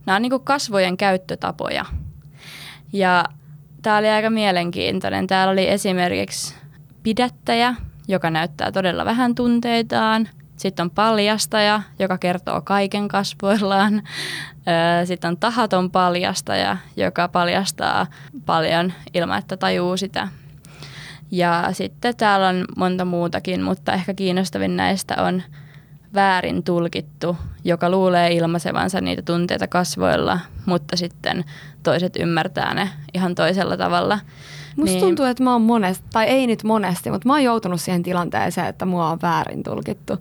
nämä 0.07 0.17
on 0.17 0.23
niin 0.23 0.41
kasvojen 0.45 0.97
käyttötapoja. 0.97 1.85
Ja 2.93 3.25
tämä 3.83 3.99
oli 3.99 4.09
aika 4.09 4.31
mielenkiintoinen. 4.31 5.27
Täällä 5.27 5.53
oli 5.53 5.69
esimerkiksi 5.69 6.55
pidättäjä, 7.03 7.75
joka 8.09 8.31
näyttää 8.31 8.73
todella 8.73 9.05
vähän 9.05 9.35
tunteitaan. 9.35 10.29
Sitten 10.57 10.83
on 10.83 10.91
paljastaja, 10.91 11.83
joka 11.99 12.19
kertoo 12.19 12.61
kaiken 12.61 13.09
kasvoillaan. 13.09 14.03
Sitten 15.05 15.29
on 15.29 15.37
tahaton 15.37 15.91
paljastaja, 15.91 16.77
joka 16.97 17.29
paljastaa 17.29 18.07
paljon 18.47 18.93
ilman, 19.15 19.39
että 19.39 19.57
tajuu 19.57 19.97
sitä. 19.97 20.29
Ja 21.31 21.69
sitten 21.73 22.17
täällä 22.17 22.49
on 22.49 22.65
monta 22.77 23.05
muutakin, 23.05 23.63
mutta 23.63 23.93
ehkä 23.93 24.15
kiinnostavin 24.15 24.77
näistä 24.77 25.23
on 25.23 25.43
väärin 26.15 26.63
tulkittu, 26.63 27.37
joka 27.65 27.91
luulee 27.91 28.33
ilmaisevansa 28.33 29.01
niitä 29.01 29.23
tunteita 29.23 29.67
kasvoilla, 29.67 30.41
mutta 30.67 30.97
sitten 30.97 31.45
toiset 31.83 32.17
ymmärtää 32.17 32.75
ne 32.75 32.91
ihan 33.15 33.35
toisella 33.35 33.77
tavalla. 33.77 34.19
Musta 34.77 34.93
niin. 34.93 35.01
tuntuu, 35.01 35.25
että 35.25 35.43
mä 35.45 35.53
oon 35.53 35.63
monesti, 35.63 36.07
tai 36.13 36.27
ei 36.27 36.47
nyt 36.47 36.65
monesti, 36.65 37.11
mutta 37.11 37.29
mä 37.29 37.33
oon 37.33 37.45
joutunut 37.45 37.81
siihen 37.81 38.03
tilanteeseen, 38.03 38.67
että 38.67 38.87
mua 38.87 39.11
on 39.11 39.19
väärin 39.23 39.63
tulkittu. 39.63 40.17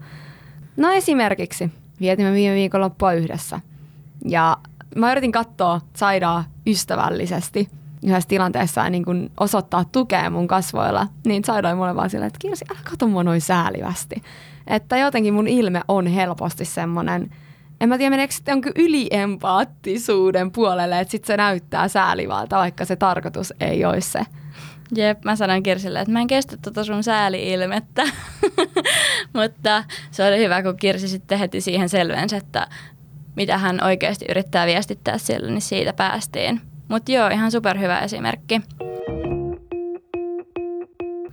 No 0.77 0.91
esimerkiksi 0.91 1.72
vietimme 2.00 2.34
viime 2.34 2.56
viikonloppua 2.56 3.13
yhdessä 3.13 3.60
ja 4.25 4.58
mä 4.96 5.12
yritin 5.12 5.32
katsoa 5.32 5.82
Saidaa 5.96 6.44
ystävällisesti 6.67 7.70
yhdessä 8.03 8.29
tilanteessa 8.29 8.89
niin 8.89 9.05
kun 9.05 9.31
osoittaa 9.39 9.85
tukea 9.91 10.29
mun 10.29 10.47
kasvoilla, 10.47 11.07
niin 11.25 11.43
Saidoi 11.43 11.75
mulle 11.75 11.95
vaan 11.95 12.09
silleen, 12.09 12.27
että 12.27 12.39
Kirsi, 12.39 12.65
älä 12.71 12.79
katso 12.89 13.07
mua 13.07 13.23
noin 13.23 13.41
säälivästi. 13.41 14.23
Että 14.67 14.97
jotenkin 14.97 15.33
mun 15.33 15.47
ilme 15.47 15.81
on 15.87 16.07
helposti 16.07 16.65
semmoinen, 16.65 17.29
en 17.81 17.89
mä 17.89 17.97
tiedä 17.97 18.09
meneekö 18.09 18.33
sitten 18.33 18.55
onko 18.55 18.69
yliempaattisuuden 18.75 20.51
puolelle, 20.51 20.99
että 20.99 21.11
sitten 21.11 21.27
se 21.27 21.37
näyttää 21.37 21.87
säälivalta, 21.87 22.57
vaikka 22.57 22.85
se 22.85 22.95
tarkoitus 22.95 23.53
ei 23.59 23.85
olisi 23.85 24.11
se. 24.11 24.19
Jep, 24.95 25.23
mä 25.25 25.35
sanoin 25.35 25.63
Kirsille, 25.63 25.99
että 25.99 26.11
mä 26.11 26.21
en 26.21 26.27
kestä 26.27 26.57
tota 26.57 26.83
sun 26.83 27.03
sääli-ilmettä. 27.03 28.03
Mutta 29.39 29.83
se 30.11 30.27
oli 30.27 30.37
hyvä, 30.37 30.63
kun 30.63 30.77
Kirsi 30.77 31.07
sitten 31.07 31.39
heti 31.39 31.61
siihen 31.61 31.89
selvensi, 31.89 32.35
että 32.35 32.67
mitä 33.35 33.57
hän 33.57 33.83
oikeasti 33.83 34.25
yrittää 34.29 34.65
viestittää 34.65 35.17
siellä, 35.17 35.49
niin 35.49 35.61
siitä 35.61 35.93
päästiin. 35.93 36.61
Mutta 36.88 37.12
joo, 37.12 37.27
ihan 37.27 37.51
superhyvä 37.51 38.00
esimerkki. 38.00 38.62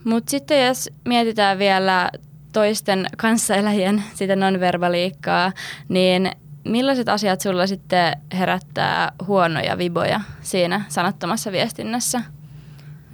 Mutta 0.05 0.31
sitten 0.31 0.67
jos 0.67 0.91
mietitään 1.05 1.59
vielä 1.59 2.11
toisten 2.53 3.07
kanssaeläjien 3.17 4.03
sitä 4.15 4.37
nonverbaliikkaa, 4.37 5.53
niin 5.89 6.31
millaiset 6.65 7.09
asiat 7.09 7.41
sulla 7.41 7.67
sitten 7.67 8.17
herättää 8.33 9.13
huonoja 9.27 9.79
viboja 9.79 10.21
siinä 10.41 10.85
sanattomassa 10.89 11.53
viestinnässä? 11.53 12.23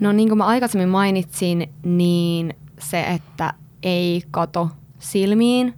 No 0.01 0.13
niin 0.13 0.29
kuin 0.29 0.39
mä 0.39 0.47
aikaisemmin 0.47 0.89
mainitsin, 0.89 1.73
niin 1.85 2.55
se, 2.79 3.01
että 3.01 3.55
ei 3.83 4.23
kato 4.31 4.69
silmiin 4.99 5.75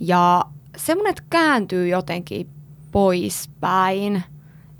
ja 0.00 0.44
semmoinen, 0.76 1.10
että 1.10 1.22
kääntyy 1.30 1.88
jotenkin 1.88 2.48
poispäin, 2.92 4.22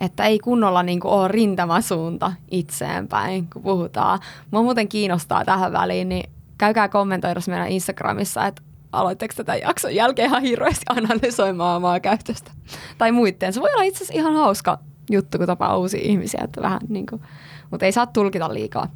että 0.01 0.25
ei 0.25 0.39
kunnolla 0.39 0.83
niin 0.83 1.01
kuin 1.01 1.13
ole 1.13 1.29
rintamasuunta 1.29 2.33
itseenpäin, 2.51 3.51
kun 3.53 3.63
puhutaan. 3.63 4.19
Mua 4.51 4.63
muuten 4.63 4.89
kiinnostaa 4.89 5.45
tähän 5.45 5.73
väliin, 5.73 6.09
niin 6.09 6.31
käykää 6.59 6.89
kommentoidassa 6.89 7.51
meidän 7.51 7.69
Instagramissa, 7.69 8.47
että 8.47 8.63
aloitteko 8.93 9.35
tätä 9.37 9.57
jakson 9.57 9.95
jälkeen 9.95 10.29
ihan 10.29 10.43
hirveästi 10.43 10.85
analysoimaan 10.89 11.77
omaa 11.77 12.01
käytöstä 12.01 12.51
tai 12.99 13.13
muiden. 13.13 13.53
Se 13.53 13.61
voi 13.61 13.71
olla 13.73 13.83
itse 13.83 14.05
asiassa 14.05 14.21
ihan 14.21 14.35
hauska 14.35 14.79
juttu, 15.11 15.39
kun 15.39 15.47
tapaa 15.47 15.77
uusia 15.77 16.01
ihmisiä, 16.03 16.41
että 16.45 16.63
vähän 16.63 16.81
niin 16.89 17.07
kuin, 17.07 17.23
mutta 17.71 17.87
ei 17.87 17.93
saa 17.93 18.07
tulkita 18.07 18.55
liikaa. 18.55 18.87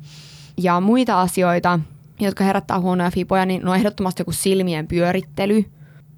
Ja 0.57 0.81
muita 0.81 1.21
asioita, 1.21 1.81
jotka 2.21 2.45
herättää 2.45 2.81
huonoja 2.81 3.11
fipoja, 3.11 3.47
niin 3.47 3.63
no 3.63 3.75
ehdottomasti 3.75 4.21
joku 4.21 4.33
silmien 4.33 4.89
pyörittely. 4.89 5.65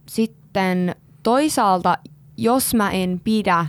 Sitten 0.09 0.95
toisaalta, 1.23 1.99
jos 2.37 2.75
mä 2.75 2.91
en 2.91 3.21
pidä 3.25 3.67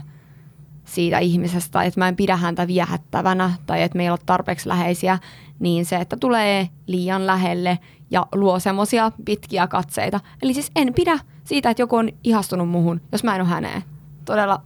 siitä 0.88 1.18
ihmisestä, 1.18 1.82
että 1.82 2.00
mä 2.00 2.08
en 2.08 2.16
pidä 2.16 2.36
häntä 2.36 2.66
viehättävänä 2.66 3.52
tai 3.66 3.82
että 3.82 3.96
meillä 3.96 4.12
on 4.12 4.18
tarpeeksi 4.26 4.68
läheisiä, 4.68 5.18
niin 5.58 5.86
se, 5.86 5.96
että 5.96 6.16
tulee 6.16 6.68
liian 6.86 7.26
lähelle 7.26 7.78
ja 8.10 8.26
luo 8.34 8.60
semmoisia 8.60 9.12
pitkiä 9.24 9.66
katseita. 9.66 10.20
Eli 10.42 10.54
siis 10.54 10.70
en 10.76 10.94
pidä 10.94 11.18
siitä, 11.44 11.70
että 11.70 11.82
joku 11.82 11.96
on 11.96 12.08
ihastunut 12.24 12.68
muhun, 12.68 13.00
jos 13.12 13.24
mä 13.24 13.34
en 13.34 13.40
ole 13.40 13.48
häneen. 13.48 13.82
Todella 14.24 14.62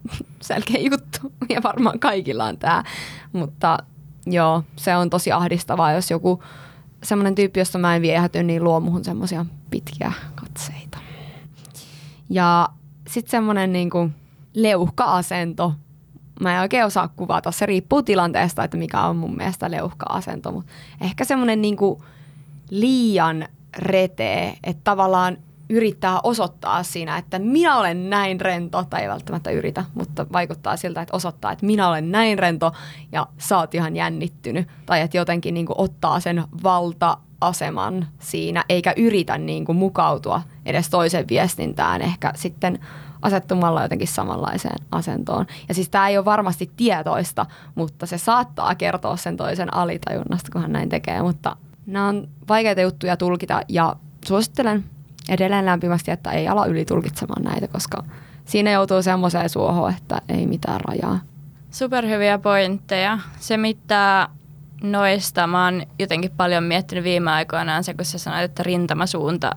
selkeä 0.40 0.80
juttu 0.80 1.32
ja 1.48 1.62
varmaan 1.62 1.98
kaikilla 1.98 2.44
on 2.44 2.58
tämä. 2.58 2.84
Mutta 3.32 3.78
joo, 4.26 4.64
se 4.76 4.96
on 4.96 5.10
tosi 5.10 5.32
ahdistavaa, 5.32 5.92
jos 5.92 6.10
joku 6.10 6.42
semmoinen 7.02 7.34
tyyppi, 7.34 7.60
josta 7.60 7.78
mä 7.78 7.96
en 7.96 8.02
viehäty, 8.02 8.42
niin 8.42 8.64
luo 8.64 8.80
muhun 8.80 9.04
semmoisia 9.04 9.46
pitkiä 9.70 10.12
katseita. 10.34 10.98
Ja 12.30 12.68
sitten 13.08 13.30
semmoinen 13.30 13.72
niinku 13.72 14.10
leuhka-asento. 14.54 15.74
Mä 16.40 16.54
en 16.54 16.60
oikein 16.60 16.84
osaa 16.84 17.08
kuvata. 17.08 17.52
Se 17.52 17.66
riippuu 17.66 18.02
tilanteesta, 18.02 18.64
että 18.64 18.76
mikä 18.76 19.00
on 19.00 19.16
mun 19.16 19.36
mielestä 19.36 19.70
leuhka-asento. 19.70 20.52
Mutta 20.52 20.72
ehkä 21.00 21.24
semmoinen 21.24 21.62
niinku 21.62 22.04
liian 22.70 23.48
retee, 23.78 24.56
että 24.64 24.80
tavallaan 24.84 25.36
yrittää 25.68 26.20
osoittaa 26.22 26.82
siinä, 26.82 27.16
että 27.16 27.38
minä 27.38 27.76
olen 27.76 28.10
näin 28.10 28.40
rento, 28.40 28.84
tai 28.90 29.02
ei 29.02 29.08
välttämättä 29.08 29.50
yritä, 29.50 29.84
mutta 29.94 30.26
vaikuttaa 30.32 30.76
siltä, 30.76 31.02
että 31.02 31.16
osoittaa, 31.16 31.52
että 31.52 31.66
minä 31.66 31.88
olen 31.88 32.12
näin 32.12 32.38
rento 32.38 32.72
ja 33.12 33.26
sä 33.38 33.58
oot 33.58 33.74
ihan 33.74 33.96
jännittynyt. 33.96 34.68
Tai 34.86 35.00
että 35.00 35.16
jotenkin 35.16 35.54
niin 35.54 35.66
ottaa 35.74 36.20
sen 36.20 36.44
valta-aseman 36.62 38.06
siinä, 38.18 38.64
eikä 38.68 38.92
yritä 38.96 39.38
niin 39.38 39.64
kuin 39.64 39.78
mukautua 39.78 40.42
edes 40.66 40.90
toisen 40.90 41.28
viestintään 41.28 42.02
ehkä 42.02 42.32
sitten 42.34 42.78
asettumalla 43.22 43.82
jotenkin 43.82 44.08
samanlaiseen 44.08 44.86
asentoon. 44.90 45.46
Ja 45.68 45.74
siis 45.74 45.88
tämä 45.88 46.08
ei 46.08 46.18
ole 46.18 46.24
varmasti 46.24 46.70
tietoista, 46.76 47.46
mutta 47.74 48.06
se 48.06 48.18
saattaa 48.18 48.74
kertoa 48.74 49.16
sen 49.16 49.36
toisen 49.36 49.74
alitajunnasta, 49.74 50.48
kun 50.52 50.62
hän 50.62 50.72
näin 50.72 50.88
tekee, 50.88 51.22
mutta 51.22 51.56
nämä 51.86 52.08
on 52.08 52.28
vaikeita 52.48 52.80
juttuja 52.80 53.16
tulkita 53.16 53.60
ja 53.68 53.96
suosittelen 54.24 54.84
edelleen 55.28 55.66
lämpimästi, 55.66 56.10
että 56.10 56.30
ei 56.30 56.48
ala 56.48 56.66
ylitulkitsemaan 56.66 57.42
näitä, 57.42 57.68
koska 57.68 58.04
siinä 58.44 58.70
joutuu 58.70 59.02
semmoiseen 59.02 59.48
suohon, 59.48 59.94
että 59.96 60.22
ei 60.28 60.46
mitään 60.46 60.80
rajaa. 60.80 61.18
Superhyviä 61.70 62.38
pointteja. 62.38 63.18
Se, 63.38 63.56
mitä 63.56 64.28
noista 64.82 65.46
mä 65.46 65.64
oon 65.64 65.82
jotenkin 65.98 66.30
paljon 66.36 66.64
miettinyt 66.64 67.04
viime 67.04 67.30
aikoina, 67.30 67.76
on 67.76 67.84
se, 67.84 67.94
kun 67.94 68.04
sä 68.04 68.18
sanoit, 68.18 68.44
että 68.44 68.62
rintamasuunta 68.62 69.50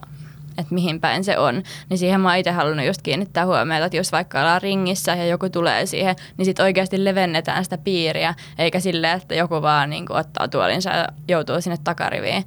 että 0.58 0.74
mihin 0.74 1.02
päin 1.02 1.24
se 1.24 1.38
on, 1.38 1.64
niin 1.90 1.98
siihen 1.98 2.22
mä 2.22 2.30
oon 2.30 2.38
itse 2.38 2.52
halunnut 2.52 2.86
just 2.86 3.02
kiinnittää 3.02 3.46
huomiota, 3.46 3.86
että 3.86 3.98
jos 3.98 4.12
vaikka 4.12 4.40
ollaan 4.40 4.62
ringissä 4.62 5.16
ja 5.16 5.26
joku 5.26 5.50
tulee 5.50 5.86
siihen, 5.86 6.16
niin 6.38 6.46
sitten 6.46 6.64
oikeasti 6.64 7.04
levennetään 7.04 7.64
sitä 7.64 7.78
piiriä, 7.78 8.34
eikä 8.58 8.80
sille, 8.80 9.12
että 9.12 9.36
joku 9.36 9.62
vaan 9.62 9.90
niin 9.90 10.06
kuin, 10.06 10.18
ottaa 10.18 10.48
tuolinsa 10.48 10.90
ja 10.90 11.08
joutuu 11.28 11.62
sinne 11.62 11.78
takariviin. 11.84 12.46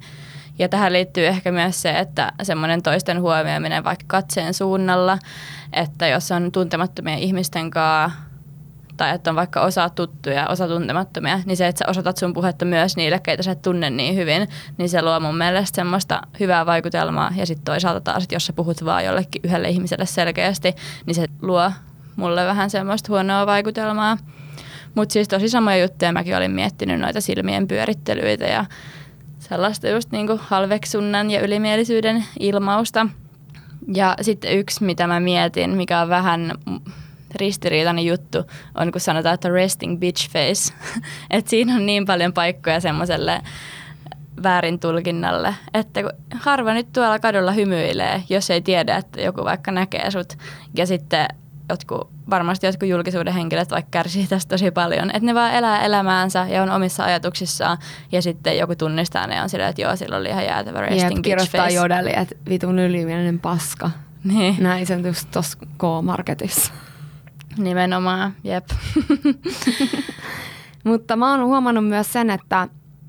Ja 0.59 0.69
tähän 0.69 0.93
liittyy 0.93 1.27
ehkä 1.27 1.51
myös 1.51 1.81
se, 1.81 1.99
että 1.99 2.31
semmoinen 2.43 2.83
toisten 2.83 3.21
huomioiminen 3.21 3.83
vaikka 3.83 4.05
katseen 4.07 4.53
suunnalla, 4.53 5.19
että 5.73 6.07
jos 6.07 6.31
on 6.31 6.51
tuntemattomien 6.51 7.19
ihmisten 7.19 7.69
kanssa 7.69 8.28
tai 8.99 9.15
että 9.15 9.29
on 9.29 9.35
vaikka 9.35 9.61
osa 9.61 9.89
tuttuja, 9.89 10.47
osa 10.47 10.67
tuntemattomia, 10.67 11.39
niin 11.45 11.57
se, 11.57 11.67
että 11.67 11.79
sä 11.79 11.89
osoitat 11.89 12.17
sun 12.17 12.33
puhetta 12.33 12.65
myös 12.65 12.97
niille, 12.97 13.19
keitä 13.19 13.43
sä 13.43 13.51
et 13.51 13.61
tunne 13.61 13.89
niin 13.89 14.15
hyvin, 14.15 14.47
niin 14.77 14.89
se 14.89 15.01
luo 15.01 15.19
mun 15.19 15.37
mielestä 15.37 15.75
semmoista 15.75 16.21
hyvää 16.39 16.65
vaikutelmaa. 16.65 17.31
Ja 17.35 17.45
sitten 17.45 17.65
toisaalta 17.65 18.01
taas, 18.01 18.23
että 18.23 18.35
jos 18.35 18.45
sä 18.45 18.53
puhut 18.53 18.85
vaan 18.85 19.05
jollekin 19.05 19.41
yhdelle 19.43 19.69
ihmiselle 19.69 20.05
selkeästi, 20.05 20.75
niin 21.05 21.15
se 21.15 21.27
luo 21.41 21.71
mulle 22.15 22.45
vähän 22.45 22.69
semmoista 22.69 23.07
huonoa 23.09 23.45
vaikutelmaa. 23.45 24.17
Mutta 24.95 25.13
siis 25.13 25.27
tosi 25.27 25.49
samoja 25.49 25.77
juttuja 25.77 26.11
mäkin 26.11 26.37
olin 26.37 26.51
miettinyt 26.51 26.99
noita 26.99 27.21
silmien 27.21 27.67
pyörittelyitä 27.67 28.45
ja 28.45 28.65
sellaista 29.39 29.87
just 29.87 30.11
niinku 30.11 30.39
halveksunnan 30.43 31.31
ja 31.31 31.41
ylimielisyyden 31.41 32.25
ilmausta. 32.39 33.07
Ja 33.93 34.15
sitten 34.21 34.57
yksi, 34.57 34.83
mitä 34.83 35.07
mä 35.07 35.19
mietin, 35.19 35.69
mikä 35.69 36.01
on 36.01 36.09
vähän 36.09 36.51
ristiriitainen 37.35 38.05
juttu, 38.05 38.37
on 38.75 38.91
kun 38.91 39.01
sanotaan, 39.01 39.33
että 39.33 39.49
resting 39.49 39.99
bitch 39.99 40.29
face. 40.29 40.73
että 41.29 41.49
siinä 41.49 41.75
on 41.75 41.85
niin 41.85 42.05
paljon 42.05 42.33
paikkoja 42.33 42.79
semmoiselle 42.79 43.41
väärin 44.43 44.79
tulkinnalle. 44.79 45.55
Että 45.73 46.01
harva 46.35 46.73
nyt 46.73 46.93
tuolla 46.93 47.19
kadulla 47.19 47.51
hymyilee, 47.51 48.23
jos 48.29 48.49
ei 48.49 48.61
tiedä, 48.61 48.95
että 48.95 49.21
joku 49.21 49.43
vaikka 49.43 49.71
näkee 49.71 50.11
sut. 50.11 50.37
Ja 50.77 50.85
sitten 50.85 51.27
jotkut, 51.69 52.09
varmasti 52.29 52.65
jotkut 52.65 52.89
julkisuuden 52.89 53.33
henkilöt 53.33 53.71
vaikka 53.71 53.89
kärsii 53.91 54.27
tästä 54.27 54.49
tosi 54.49 54.71
paljon. 54.71 55.09
Että 55.09 55.25
ne 55.25 55.33
vaan 55.33 55.53
elää 55.53 55.85
elämäänsä 55.85 56.47
ja 56.49 56.63
on 56.63 56.69
omissa 56.69 57.03
ajatuksissaan 57.03 57.77
ja 58.11 58.21
sitten 58.21 58.57
joku 58.57 58.75
tunnistaa 58.75 59.27
ne 59.27 59.41
on 59.41 59.49
silleen, 59.49 59.69
että 59.69 59.81
joo, 59.81 59.95
sillä 59.95 60.17
oli 60.17 60.29
ihan 60.29 60.45
jäätävä 60.45 60.81
resting 60.81 61.15
Jep, 61.15 61.23
kirjoittaa 61.23 61.65
face. 61.65 61.75
jodeli, 61.75 62.11
että 62.15 62.35
vitun 62.49 62.79
ylimielinen 62.79 63.39
paska. 63.39 63.91
Niin, 64.23 64.55
Näin 64.59 64.85
sen 64.85 65.05
just 65.05 65.31
tuossa 65.31 65.57
K-Marketissa. 65.57 66.73
Nimenomaan, 67.59 68.33
jep. 68.43 68.65
Mutta 70.83 71.15
mä 71.15 71.31
oon 71.31 71.45
huomannut 71.45 71.87
myös 71.87 72.13
sen, 72.13 72.29
että 72.29 72.67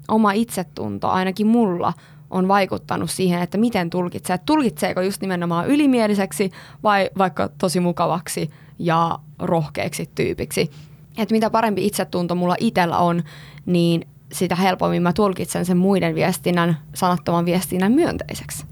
oma 0.09 0.33
itsetunto, 0.33 1.09
ainakin 1.09 1.47
mulla, 1.47 1.93
on 2.31 2.49
vaikuttanut 2.49 3.11
siihen, 3.11 3.43
että 3.43 3.59
miten 3.59 3.91
tulkitsee. 3.91 4.35
Että 4.35 4.47
tulkitseeko 4.47 5.01
just 5.01 5.21
nimenomaan 5.21 5.67
ylimieliseksi 5.67 6.51
vai 6.83 7.11
vaikka 7.19 7.49
tosi 7.59 7.81
mukavaksi 7.81 8.51
ja 8.79 9.19
rohkeaksi 9.39 10.11
tyypiksi. 10.15 10.71
Että 11.19 11.35
mitä 11.35 11.51
parempi 11.51 11.87
itsetunto 11.87 12.35
mulla 12.35 12.57
itsellä 12.59 12.99
on, 12.99 13.23
niin 13.67 14.09
sitä 14.33 14.55
helpommin 14.55 15.03
mä 15.03 15.13
tulkitsen 15.13 15.65
sen 15.65 15.77
muiden 15.77 16.15
viestinnän, 16.15 16.79
sanattoman 16.95 17.45
viestinnän 17.45 17.93
myönteiseksi. 17.93 18.67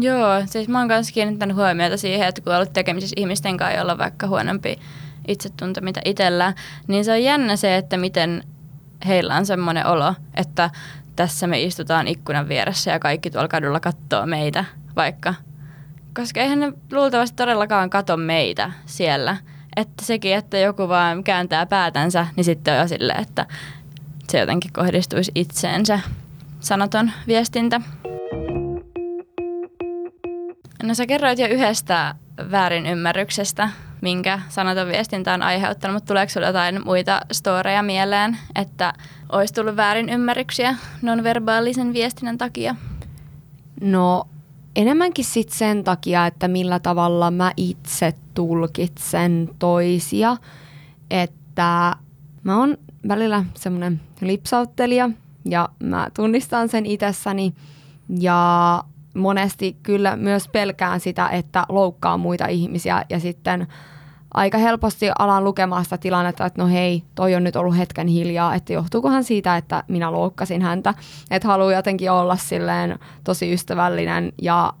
Joo, 0.00 0.42
siis 0.46 0.68
mä 0.68 0.78
oon 0.78 0.86
myös 0.86 1.12
kiinnittänyt 1.12 1.56
huomiota 1.56 1.96
siihen, 1.96 2.28
että 2.28 2.40
kun 2.40 2.54
ollut 2.54 2.72
tekemisissä 2.72 3.14
ihmisten 3.16 3.56
kanssa, 3.56 3.76
joilla 3.76 3.92
on 3.92 3.98
vaikka 3.98 4.26
huonompi 4.26 4.78
itsetunto 5.28 5.80
mitä 5.80 6.00
itsellä, 6.04 6.52
niin 6.88 7.04
se 7.04 7.12
on 7.12 7.22
jännä 7.22 7.56
se, 7.56 7.76
että 7.76 7.96
miten 7.96 8.44
heillä 9.06 9.36
on 9.36 9.46
semmoinen 9.46 9.86
olo, 9.86 10.14
että 10.34 10.70
tässä 11.16 11.46
me 11.46 11.62
istutaan 11.62 12.08
ikkunan 12.08 12.48
vieressä 12.48 12.90
ja 12.90 12.98
kaikki 12.98 13.30
tuolla 13.30 13.48
kadulla 13.48 13.80
katsoo 13.80 14.26
meitä 14.26 14.64
vaikka. 14.96 15.34
Koska 16.16 16.40
eihän 16.40 16.60
ne 16.60 16.72
luultavasti 16.92 17.36
todellakaan 17.36 17.90
kato 17.90 18.16
meitä 18.16 18.72
siellä. 18.86 19.36
Että 19.76 20.04
sekin, 20.04 20.34
että 20.34 20.58
joku 20.58 20.88
vaan 20.88 21.24
kääntää 21.24 21.66
päätänsä, 21.66 22.26
niin 22.36 22.44
sitten 22.44 22.74
on 22.74 22.80
jo 22.80 22.88
silleen, 22.88 23.22
että 23.22 23.46
se 24.28 24.40
jotenkin 24.40 24.72
kohdistuisi 24.72 25.32
itseensä 25.34 26.00
sanaton 26.60 27.10
viestintä. 27.26 27.80
No 30.82 30.94
sä 30.94 31.06
kerroit 31.06 31.38
jo 31.38 31.46
yhdestä 31.46 32.14
väärinymmärryksestä, 32.50 33.68
minkä 34.00 34.40
sanaton 34.48 34.88
viestintä 34.88 35.34
on 35.34 35.42
aiheuttanut, 35.42 35.94
mutta 35.94 36.06
tuleeko 36.06 36.30
sulla 36.30 36.46
jotain 36.46 36.84
muita 36.84 37.20
storeja 37.32 37.82
mieleen, 37.82 38.38
että 38.54 38.92
olisi 39.32 39.54
tullut 39.54 39.76
väärinymmärryksiä 39.76 40.76
nonverbaalisen 41.02 41.92
viestinnän 41.92 42.38
takia? 42.38 42.74
No 43.80 44.24
enemmänkin 44.76 45.24
sit 45.24 45.48
sen 45.48 45.84
takia, 45.84 46.26
että 46.26 46.48
millä 46.48 46.78
tavalla 46.78 47.30
mä 47.30 47.52
itse 47.56 48.14
tulkitsen 48.34 49.50
toisia. 49.58 50.36
Että 51.10 51.96
mä 52.42 52.58
oon 52.58 52.76
välillä 53.08 53.44
semmoinen 53.54 54.00
lipsauttelija 54.20 55.10
ja 55.44 55.68
mä 55.82 56.08
tunnistan 56.16 56.68
sen 56.68 56.86
itsessäni 56.86 57.54
ja 58.20 58.82
monesti 59.14 59.76
kyllä 59.82 60.16
myös 60.16 60.48
pelkään 60.48 61.00
sitä, 61.00 61.28
että 61.28 61.66
loukkaa 61.68 62.16
muita 62.16 62.46
ihmisiä. 62.46 63.04
Ja 63.10 63.20
sitten 63.20 63.66
aika 64.34 64.58
helposti 64.58 65.06
alan 65.18 65.44
lukemaan 65.44 65.84
sitä 65.84 65.98
tilannetta, 65.98 66.46
että 66.46 66.62
no 66.62 66.68
hei, 66.68 67.02
toi 67.14 67.34
on 67.34 67.44
nyt 67.44 67.56
ollut 67.56 67.76
hetken 67.76 68.06
hiljaa, 68.06 68.54
että 68.54 68.72
johtuukohan 68.72 69.24
siitä, 69.24 69.56
että 69.56 69.84
minä 69.88 70.12
loukkasin 70.12 70.62
häntä. 70.62 70.94
Että 71.30 71.48
haluaa 71.48 71.72
jotenkin 71.72 72.10
olla 72.10 72.36
silleen 72.36 72.98
tosi 73.24 73.52
ystävällinen 73.52 74.32
ja 74.42 74.72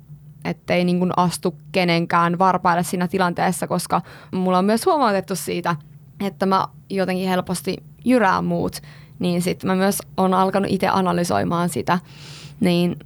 ettei 0.44 0.84
niin 0.84 0.98
kuin 0.98 1.12
astu 1.16 1.54
kenenkään 1.72 2.38
varpaille 2.38 2.82
siinä 2.82 3.08
tilanteessa, 3.08 3.66
koska 3.66 4.02
mulla 4.32 4.58
on 4.58 4.64
myös 4.64 4.86
huomautettu 4.86 5.36
siitä, 5.36 5.76
että 6.20 6.46
mä 6.46 6.68
jotenkin 6.90 7.28
helposti 7.28 7.76
jyrään 8.04 8.44
muut, 8.44 8.80
niin 9.18 9.42
sitten 9.42 9.70
mä 9.70 9.74
myös 9.74 9.98
on 10.16 10.34
alkanut 10.34 10.70
itse 10.70 10.88
analysoimaan 10.88 11.68
sitä, 11.68 11.98
niin 12.60 12.96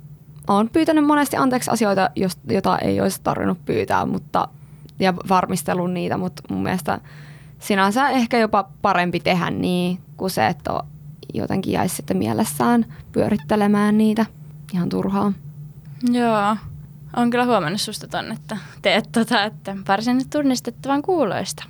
olen 0.49 0.69
pyytänyt 0.69 1.05
monesti 1.05 1.37
anteeksi 1.37 1.71
asioita, 1.71 2.11
jos, 2.17 2.39
jota 2.51 2.79
ei 2.79 3.01
olisi 3.01 3.21
tarvinnut 3.25 3.65
pyytää, 3.65 4.07
mutta 4.07 4.49
ja 4.99 5.15
varmistellut 5.29 5.93
niitä, 5.93 6.17
mutta 6.17 6.43
mun 6.51 6.63
mielestä 6.63 7.01
sinänsä 7.59 8.09
ehkä 8.09 8.39
jopa 8.39 8.69
parempi 8.83 9.21
tehdä 9.21 9.51
niin 9.51 9.99
kuin 10.17 10.31
se, 10.31 10.47
että 10.47 10.83
jotenkin 11.35 11.73
jäisi 11.73 11.97
sitten 11.97 12.17
mielessään 12.17 12.87
pyörittelemään 13.13 13.99
niitä 13.99 14.27
ihan 14.75 14.89
turhaan. 14.89 15.35
Joo, 16.13 16.57
on 17.17 17.31
kyllä 17.31 17.45
huomannut 17.45 17.81
susta 17.81 18.09
ton, 18.09 18.33
että 18.33 18.57
teet 18.83 19.09
tota, 19.13 19.45
että 19.45 19.77
varsin 19.89 20.31
tunnistettavan 20.31 21.03
kuuloista. 21.03 21.65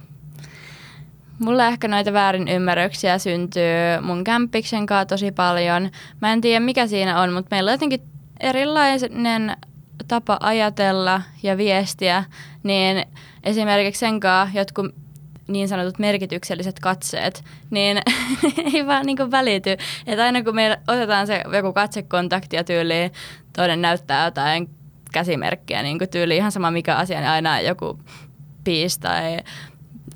Mulla 1.38 1.66
ehkä 1.66 1.88
noita 1.88 2.12
väärin 2.12 2.48
ymmärryksiä 2.48 3.18
syntyy 3.18 4.00
mun 4.02 4.24
kämppiksen 4.24 4.86
kanssa 4.86 5.06
tosi 5.06 5.32
paljon. 5.32 5.90
Mä 6.20 6.32
en 6.32 6.40
tiedä 6.40 6.60
mikä 6.60 6.86
siinä 6.86 7.20
on, 7.20 7.32
mutta 7.32 7.48
meillä 7.50 7.68
on 7.68 7.74
jotenkin 7.74 8.02
erilainen 8.40 9.56
tapa 10.08 10.36
ajatella 10.40 11.22
ja 11.42 11.56
viestiä, 11.56 12.24
niin 12.62 13.04
esimerkiksi 13.44 14.00
sen 14.00 14.20
kanssa 14.20 14.58
jotkut 14.58 14.94
niin 15.48 15.68
sanotut 15.68 15.98
merkitykselliset 15.98 16.80
katseet, 16.80 17.44
niin 17.70 17.98
ei 18.74 18.86
vaan 18.86 19.06
niin 19.06 19.30
välity. 19.30 19.76
Että 20.06 20.24
aina 20.24 20.42
kun 20.42 20.54
me 20.54 20.78
otetaan 20.88 21.26
se 21.26 21.42
joku 21.56 21.72
katsekontakti 21.72 22.56
ja 22.56 22.64
tyyli 22.64 23.10
toinen 23.56 23.82
näyttää 23.82 24.24
jotain 24.24 24.70
käsimerkkiä, 25.12 25.82
niin 25.82 25.98
kuin 25.98 26.10
tyyli 26.10 26.36
ihan 26.36 26.52
sama 26.52 26.70
mikä 26.70 26.96
asia, 26.96 27.20
niin 27.20 27.30
aina 27.30 27.60
joku 27.60 28.00
piis 28.64 28.98
tai 28.98 29.38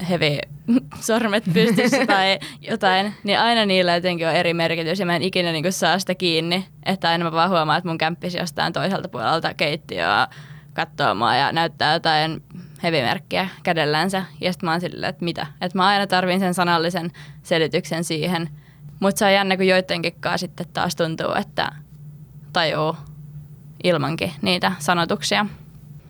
hevi 0.09 0.39
sormet 1.01 1.45
pystyssä 1.53 2.07
tai 2.07 2.39
jotain, 2.61 3.15
niin 3.25 3.39
aina 3.39 3.67
niillä 3.67 3.95
jotenkin 3.95 4.29
on 4.29 4.35
eri 4.35 4.55
merkitys 4.55 5.01
ja 5.01 5.07
mä 5.07 5.17
en 5.17 5.23
ikinä 5.23 5.53
niin 5.53 5.73
saa 5.73 5.99
sitä 5.99 6.15
kiinni. 6.15 6.67
Että 6.87 7.11
aina 7.11 7.25
mä 7.25 7.33
vaan 7.33 7.51
huomaan, 7.51 7.79
että 7.79 7.89
mun 7.89 7.99
kämppisi 7.99 8.39
jostain 8.39 8.73
toiselta 8.73 9.09
puolelta 9.09 9.55
keittiöä 9.55 10.29
katsoo 10.73 11.15
mua 11.15 11.35
ja 11.35 11.53
näyttää 11.53 11.93
jotain 11.93 12.43
hevimerkkiä 12.83 13.49
kädellänsä. 13.63 14.25
Ja 14.41 14.53
sitten 14.53 14.67
mä 14.67 14.71
oon 14.71 14.81
silleen, 14.81 15.11
että 15.11 15.25
mitä? 15.25 15.47
Että 15.61 15.79
mä 15.79 15.87
aina 15.87 16.07
tarvin 16.07 16.41
sen 16.41 16.55
sanallisen 16.55 17.11
selityksen 17.43 18.05
siihen. 18.05 18.49
Mutta 19.01 19.19
se 19.19 19.25
on 19.25 19.33
jännä, 19.33 19.57
kun 19.57 19.67
joidenkin 19.67 20.15
sitten 20.37 20.67
taas 20.73 20.97
tuntuu, 20.97 21.35
että 21.35 21.73
tajuu 22.53 22.97
ilmankin 23.85 24.33
niitä 24.43 24.73
sanotuksia. 24.79 25.47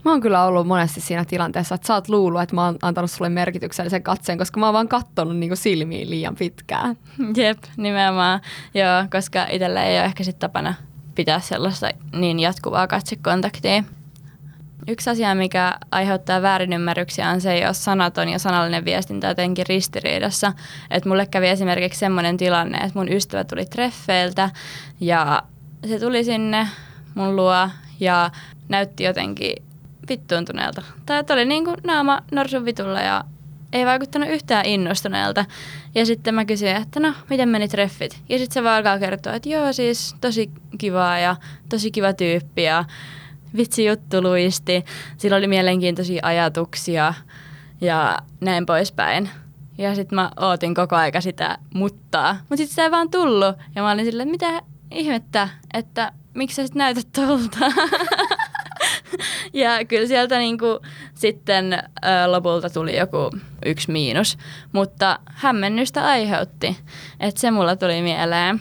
Mä 0.05 0.11
oon 0.11 0.21
kyllä 0.21 0.45
ollut 0.45 0.67
monesti 0.67 1.01
siinä 1.01 1.25
tilanteessa, 1.25 1.75
että 1.75 1.87
sä 1.87 1.95
oot 1.95 2.09
luullut, 2.09 2.43
että 2.43 2.55
mä 2.55 2.65
oon 2.65 2.79
antanut 2.83 3.11
sulle 3.11 3.29
merkityksellisen 3.29 4.03
katseen, 4.03 4.38
koska 4.38 4.61
mä 4.61 4.67
oon 4.67 4.73
vaan 4.73 4.88
kattonut 4.88 5.37
niinku 5.37 5.57
silmiin 5.57 6.11
liian 6.11 6.37
pitkään. 6.37 6.97
Jep, 7.37 7.59
nimenomaan. 7.77 8.41
Joo, 8.75 9.05
koska 9.12 9.47
itsellä 9.51 9.85
ei 9.85 9.99
ole 9.99 10.05
ehkä 10.05 10.25
sit 10.25 10.38
tapana 10.38 10.75
pitää 11.15 11.41
sellaista 11.41 11.91
niin 12.12 12.41
jatkuvaa 12.41 12.87
katsekontaktia. 12.87 13.85
Yksi 14.88 15.11
asia, 15.11 15.35
mikä 15.35 15.75
aiheuttaa 15.91 16.43
väärinymmärryksiä 16.43 17.31
on 17.31 17.41
se, 17.41 17.59
jos 17.59 17.85
sanaton 17.85 18.29
ja 18.29 18.38
sanallinen 18.38 18.85
viestintä 18.85 19.29
jotenkin 19.29 19.67
ristiriidassa. 19.69 20.53
Et 20.91 21.05
mulle 21.05 21.27
kävi 21.27 21.49
esimerkiksi 21.49 21.99
semmoinen 21.99 22.37
tilanne, 22.37 22.79
että 22.79 22.99
mun 22.99 23.12
ystävä 23.12 23.45
tuli 23.45 23.65
treffeiltä 23.67 24.51
ja 25.01 25.43
se 25.88 25.99
tuli 25.99 26.25
sinne 26.25 26.69
mun 27.15 27.37
luo 27.37 27.69
ja 28.01 28.31
näytti 28.69 29.05
jotenkin 29.05 29.57
vittuuntuneelta. 30.09 30.83
Tai 31.07 31.25
oli 31.31 31.45
niin 31.45 31.65
kuin 31.65 31.77
naama 31.85 32.23
norsun 32.33 32.65
vitulla 32.65 33.01
ja 33.01 33.25
ei 33.73 33.87
vaikuttanut 33.87 34.29
yhtään 34.29 34.67
innostuneelta. 34.67 35.45
Ja 35.95 36.07
sitten 36.07 36.35
mä 36.35 36.45
kysyin, 36.45 36.77
että 36.77 37.01
no, 37.01 37.15
miten 37.31 37.49
meni 37.49 37.69
treffit? 37.69 38.21
Ja 38.29 38.38
sitten 38.38 38.55
se 38.55 38.65
vaan 38.65 38.77
alkaa 38.77 38.99
kertoa, 38.99 39.35
että 39.35 39.49
joo, 39.49 39.73
siis 39.73 40.17
tosi 40.21 40.51
kivaa 40.79 41.19
ja 41.19 41.37
tosi 41.69 41.91
kiva 41.91 42.12
tyyppi 42.12 42.62
ja 42.62 42.85
vitsi 43.57 43.87
juttu 43.87 44.23
luisti. 44.23 44.85
Sillä 45.17 45.37
oli 45.37 45.47
mielenkiintoisia 45.47 46.27
ajatuksia 46.27 47.15
ja 47.81 48.19
näin 48.41 48.67
poispäin. 48.67 49.31
Ja 49.79 49.95
sitten 49.95 50.17
mä 50.17 50.31
ootin 50.41 50.75
koko 50.75 50.97
aika 50.97 51.21
sitä 51.21 51.59
muttaa. 51.75 52.33
Mutta 52.33 52.57
sitten 52.57 52.75
se 52.75 52.83
ei 52.83 52.91
vaan 52.91 53.11
tullut. 53.11 53.57
Ja 53.75 53.83
mä 53.83 53.91
olin 53.91 54.05
silleen, 54.05 54.29
mitä 54.29 54.62
ihmettä, 54.91 55.49
että 55.75 56.12
miksi 56.35 56.57
sä 56.57 56.67
sit 56.67 56.75
näytät 56.75 57.09
tolta? 57.12 57.59
ja 59.62 59.85
kyllä 59.85 60.07
sieltä 60.07 60.38
niinku 60.38 60.81
sitten 61.14 61.72
ö, 61.72 61.79
lopulta 62.27 62.70
tuli 62.70 62.96
joku 62.96 63.31
yksi 63.66 63.92
miinus, 63.92 64.38
mutta 64.72 65.18
hämmennystä 65.25 66.05
aiheutti, 66.05 66.77
että 67.20 67.40
se 67.40 67.51
mulla 67.51 67.77
tuli 67.77 68.03
mieleen. 68.03 68.61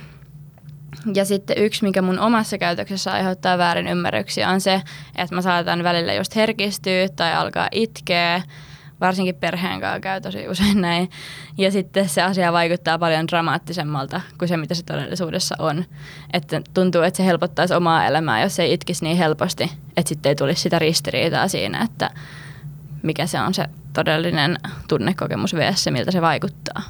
Ja 1.13 1.25
sitten 1.25 1.57
yksi, 1.57 1.83
mikä 1.83 2.01
mun 2.01 2.19
omassa 2.19 2.57
käytöksessä 2.57 3.11
aiheuttaa 3.11 3.57
väärin 3.57 3.87
ymmärryksiä, 3.87 4.49
on 4.49 4.61
se, 4.61 4.81
että 5.15 5.35
mä 5.35 5.41
saatan 5.41 5.83
välillä 5.83 6.13
just 6.13 6.35
herkistyä 6.35 7.09
tai 7.15 7.33
alkaa 7.33 7.67
itkeä 7.71 8.41
varsinkin 9.01 9.35
perheen 9.35 9.81
kanssa 9.81 9.99
käy 9.99 10.21
tosi 10.21 10.47
usein 10.47 10.81
näin. 10.81 11.09
Ja 11.57 11.71
sitten 11.71 12.09
se 12.09 12.21
asia 12.21 12.53
vaikuttaa 12.53 12.99
paljon 12.99 13.27
dramaattisemmalta 13.27 14.21
kuin 14.37 14.49
se, 14.49 14.57
mitä 14.57 14.75
se 14.75 14.83
todellisuudessa 14.83 15.55
on. 15.59 15.85
Että 16.33 16.61
tuntuu, 16.73 17.01
että 17.01 17.17
se 17.17 17.25
helpottaisi 17.25 17.73
omaa 17.73 18.05
elämää, 18.05 18.41
jos 18.41 18.59
ei 18.59 18.73
itkisi 18.73 19.05
niin 19.05 19.17
helposti, 19.17 19.71
että 19.97 20.09
sitten 20.09 20.29
ei 20.29 20.35
tulisi 20.35 20.61
sitä 20.61 20.79
ristiriitaa 20.79 21.47
siinä, 21.47 21.81
että 21.83 22.09
mikä 23.03 23.25
se 23.25 23.41
on 23.41 23.53
se 23.53 23.65
todellinen 23.93 24.57
tunnekokemus 24.87 25.55
vs. 25.55 25.87
miltä 25.91 26.11
se 26.11 26.21
vaikuttaa. 26.21 26.81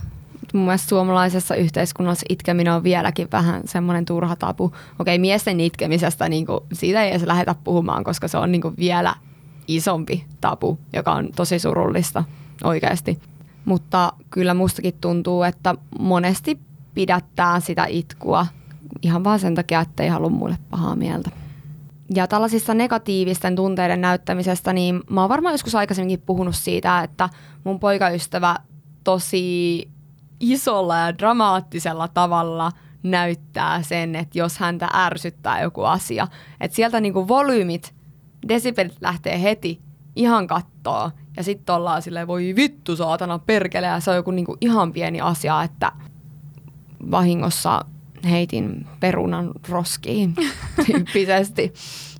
Mun 0.53 0.65
mielestä 0.65 0.89
suomalaisessa 0.89 1.55
yhteiskunnassa 1.55 2.25
itkeminen 2.29 2.73
on 2.73 2.83
vieläkin 2.83 3.27
vähän 3.31 3.61
semmoinen 3.65 4.05
turha 4.05 4.35
tapu. 4.35 4.75
Okei, 4.99 5.19
miesten 5.19 5.59
itkemisestä 5.59 6.29
niin 6.29 6.45
kuin, 6.45 6.59
siitä 6.73 7.03
ei 7.03 7.11
edes 7.11 7.23
lähdetä 7.23 7.55
puhumaan, 7.63 8.03
koska 8.03 8.27
se 8.27 8.37
on 8.37 8.51
niin 8.51 8.61
kuin, 8.61 8.73
vielä 8.77 9.15
isompi 9.67 10.25
tapu, 10.41 10.79
joka 10.93 11.11
on 11.11 11.29
tosi 11.35 11.59
surullista 11.59 12.23
oikeasti. 12.63 13.19
Mutta 13.65 14.13
kyllä 14.29 14.53
mustakin 14.53 14.93
tuntuu, 15.01 15.43
että 15.43 15.75
monesti 15.99 16.59
pidättää 16.93 17.59
sitä 17.59 17.85
itkua 17.89 18.47
ihan 19.01 19.23
vaan 19.23 19.39
sen 19.39 19.55
takia, 19.55 19.81
että 19.81 20.03
ei 20.03 20.09
halua 20.09 20.29
mulle 20.29 20.57
pahaa 20.69 20.95
mieltä. 20.95 21.29
Ja 22.15 22.27
tällaisissa 22.27 22.73
negatiivisten 22.73 23.55
tunteiden 23.55 24.01
näyttämisestä, 24.01 24.73
niin 24.73 25.01
mä 25.09 25.21
oon 25.21 25.29
varmaan 25.29 25.53
joskus 25.53 25.75
aikaisemminkin 25.75 26.25
puhunut 26.25 26.55
siitä, 26.55 27.01
että 27.01 27.29
mun 27.63 27.79
poikaystävä 27.79 28.55
tosi 29.03 29.87
isolla 30.39 30.97
ja 30.97 31.17
dramaattisella 31.17 32.07
tavalla 32.07 32.71
näyttää 33.03 33.81
sen, 33.81 34.15
että 34.15 34.39
jos 34.39 34.57
häntä 34.57 34.89
ärsyttää 34.93 35.61
joku 35.61 35.83
asia. 35.83 36.27
Että 36.61 36.75
sieltä 36.75 37.01
niinku 37.01 37.27
volyymit, 37.27 37.93
desibelit 38.47 38.95
lähtee 39.01 39.41
heti 39.41 39.81
ihan 40.15 40.47
kattoo. 40.47 41.11
Ja 41.37 41.43
sitten 41.43 41.75
ollaan 41.75 42.01
silleen, 42.01 42.27
voi 42.27 42.53
vittu 42.55 42.95
saatana 42.95 43.39
perkele. 43.39 43.87
Ja 43.87 43.99
se 43.99 44.09
on 44.09 44.15
joku 44.15 44.31
niinku 44.31 44.57
ihan 44.61 44.93
pieni 44.93 45.21
asia, 45.21 45.63
että 45.63 45.91
vahingossa 47.11 47.85
heitin 48.29 48.87
perunan 48.99 49.51
roskiin 49.69 50.35
tyyppisesti. 50.85 51.73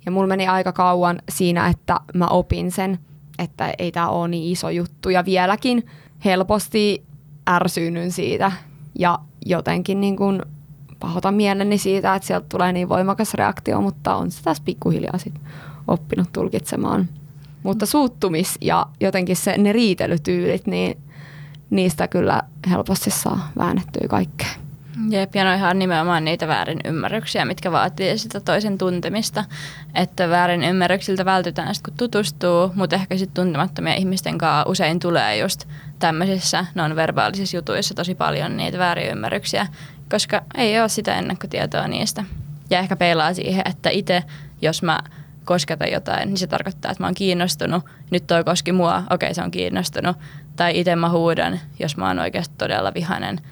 Ja 0.05 0.11
mulla 0.11 0.27
meni 0.27 0.47
aika 0.47 0.71
kauan 0.71 1.21
siinä, 1.29 1.67
että 1.67 1.99
mä 2.13 2.27
opin 2.27 2.71
sen, 2.71 2.99
että 3.39 3.73
ei 3.79 3.91
tämä 3.91 4.09
ole 4.09 4.27
niin 4.27 4.51
iso 4.51 4.69
juttu. 4.69 5.09
Ja 5.09 5.25
vieläkin 5.25 5.85
helposti 6.25 7.03
ärsyynyn 7.49 8.11
siitä 8.11 8.51
ja 8.99 9.19
jotenkin 9.45 10.01
niin 10.01 10.15
kuin 10.17 10.41
pahoitan 10.99 11.33
mieleni 11.33 11.77
siitä, 11.77 12.15
että 12.15 12.27
sieltä 12.27 12.45
tulee 12.49 12.73
niin 12.73 12.89
voimakas 12.89 13.33
reaktio, 13.33 13.81
mutta 13.81 14.15
on 14.15 14.31
se 14.31 14.43
tässä 14.43 14.63
pikkuhiljaa 14.63 15.17
sit 15.17 15.33
oppinut 15.87 16.33
tulkitsemaan. 16.33 17.09
Mutta 17.63 17.85
suuttumis 17.85 18.57
ja 18.61 18.85
jotenkin 18.99 19.35
se, 19.35 19.57
ne 19.57 19.71
riitelytyylit, 19.73 20.67
niin 20.67 20.97
niistä 21.69 22.07
kyllä 22.07 22.41
helposti 22.69 23.09
saa 23.09 23.51
väännettyä 23.57 24.07
kaikkea. 24.09 24.47
Jep, 25.09 25.35
ja 25.35 25.43
no 25.43 25.53
ihan 25.53 25.79
nimenomaan 25.79 26.25
niitä 26.25 26.47
väärin 26.47 26.79
ymmärryksiä, 26.85 27.45
mitkä 27.45 27.71
vaatii 27.71 28.17
sitä 28.17 28.39
toisen 28.39 28.77
tuntemista. 28.77 29.45
Että 29.95 30.29
väärin 30.29 30.63
ymmärryksiltä 30.63 31.25
vältytään 31.25 31.75
sitten, 31.75 31.91
kun 31.91 31.97
tutustuu, 31.97 32.71
mutta 32.75 32.95
ehkä 32.95 33.17
sitten 33.17 33.43
tuntemattomia 33.43 33.93
ihmisten 33.93 34.37
kanssa 34.37 34.69
usein 34.69 34.99
tulee 34.99 35.37
just 35.37 35.67
tämmöisissä 35.99 36.65
non-verbaalisissa 36.75 37.57
jutuissa 37.57 37.93
tosi 37.93 38.15
paljon 38.15 38.57
niitä 38.57 38.77
väärin 38.77 39.11
ymmärryksiä, 39.11 39.67
koska 40.11 40.41
ei 40.55 40.79
ole 40.79 40.89
sitä 40.89 41.15
ennakkotietoa 41.15 41.87
niistä. 41.87 42.23
Ja 42.69 42.79
ehkä 42.79 42.95
peilaa 42.95 43.33
siihen, 43.33 43.63
että 43.65 43.89
itse, 43.89 44.23
jos 44.61 44.83
mä 44.83 44.99
kosketan 45.45 45.91
jotain, 45.91 46.27
niin 46.29 46.37
se 46.37 46.47
tarkoittaa, 46.47 46.91
että 46.91 47.03
mä 47.03 47.07
oon 47.07 47.13
kiinnostunut. 47.13 47.83
Nyt 48.11 48.27
toi 48.27 48.43
koski 48.43 48.71
mua, 48.71 48.97
okei 48.97 49.27
okay, 49.27 49.33
se 49.33 49.41
on 49.41 49.51
kiinnostunut. 49.51 50.17
Tai 50.55 50.79
itse 50.79 50.95
mä 50.95 51.09
huudan, 51.09 51.59
jos 51.79 51.97
mä 51.97 52.07
oon 52.07 52.19
oikeasti 52.19 52.55
todella 52.57 52.93
vihanen– 52.93 53.39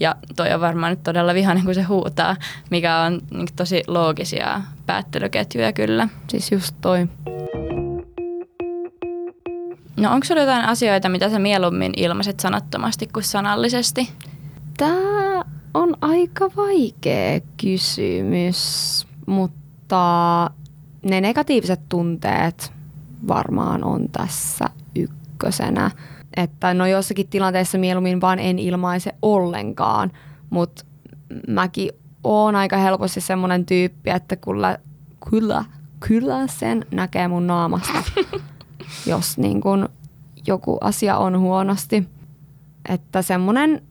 ja 0.00 0.16
toi 0.36 0.52
on 0.52 0.60
varmaan 0.60 0.92
nyt 0.92 1.02
todella 1.02 1.34
vihainen, 1.34 1.64
kun 1.64 1.74
se 1.74 1.82
huutaa, 1.82 2.36
mikä 2.70 2.98
on 2.98 3.20
niin 3.30 3.48
tosi 3.56 3.82
loogisia 3.86 4.60
päättelyketjuja 4.86 5.72
kyllä. 5.72 6.08
Siis 6.28 6.52
just 6.52 6.74
toi. 6.80 7.08
No 9.96 10.12
onko 10.12 10.24
sulla 10.26 10.40
jotain 10.40 10.64
asioita, 10.64 11.08
mitä 11.08 11.30
sä 11.30 11.38
mieluummin 11.38 11.92
ilmaiset 11.96 12.40
sanattomasti 12.40 13.06
kuin 13.06 13.24
sanallisesti? 13.24 14.10
Tämä 14.76 15.44
on 15.74 15.96
aika 16.00 16.50
vaikea 16.56 17.40
kysymys, 17.60 19.06
mutta 19.26 20.50
ne 21.02 21.20
negatiiviset 21.20 21.80
tunteet 21.88 22.72
varmaan 23.28 23.84
on 23.84 24.08
tässä 24.08 24.64
ykkösenä 24.96 25.90
että 26.36 26.74
no 26.74 26.86
jossakin 26.86 27.28
tilanteessa 27.28 27.78
mieluummin 27.78 28.20
vaan 28.20 28.38
en 28.38 28.58
ilmaise 28.58 29.14
ollenkaan, 29.22 30.12
mutta 30.50 30.84
mäkin 31.48 31.90
oon 32.24 32.56
aika 32.56 32.76
helposti 32.76 33.20
semmoinen 33.20 33.66
tyyppi, 33.66 34.10
että 34.10 34.36
kyllä, 34.36 34.78
kyllä, 35.30 35.64
kyllä 36.08 36.46
sen 36.46 36.86
näkee 36.90 37.28
mun 37.28 37.46
naamasta, 37.46 38.02
jos 39.06 39.38
niin 39.38 39.60
kun 39.60 39.88
joku 40.46 40.78
asia 40.80 41.16
on 41.16 41.38
huonosti. 41.38 42.08
Että 42.88 43.22
semmoinen 43.22 43.82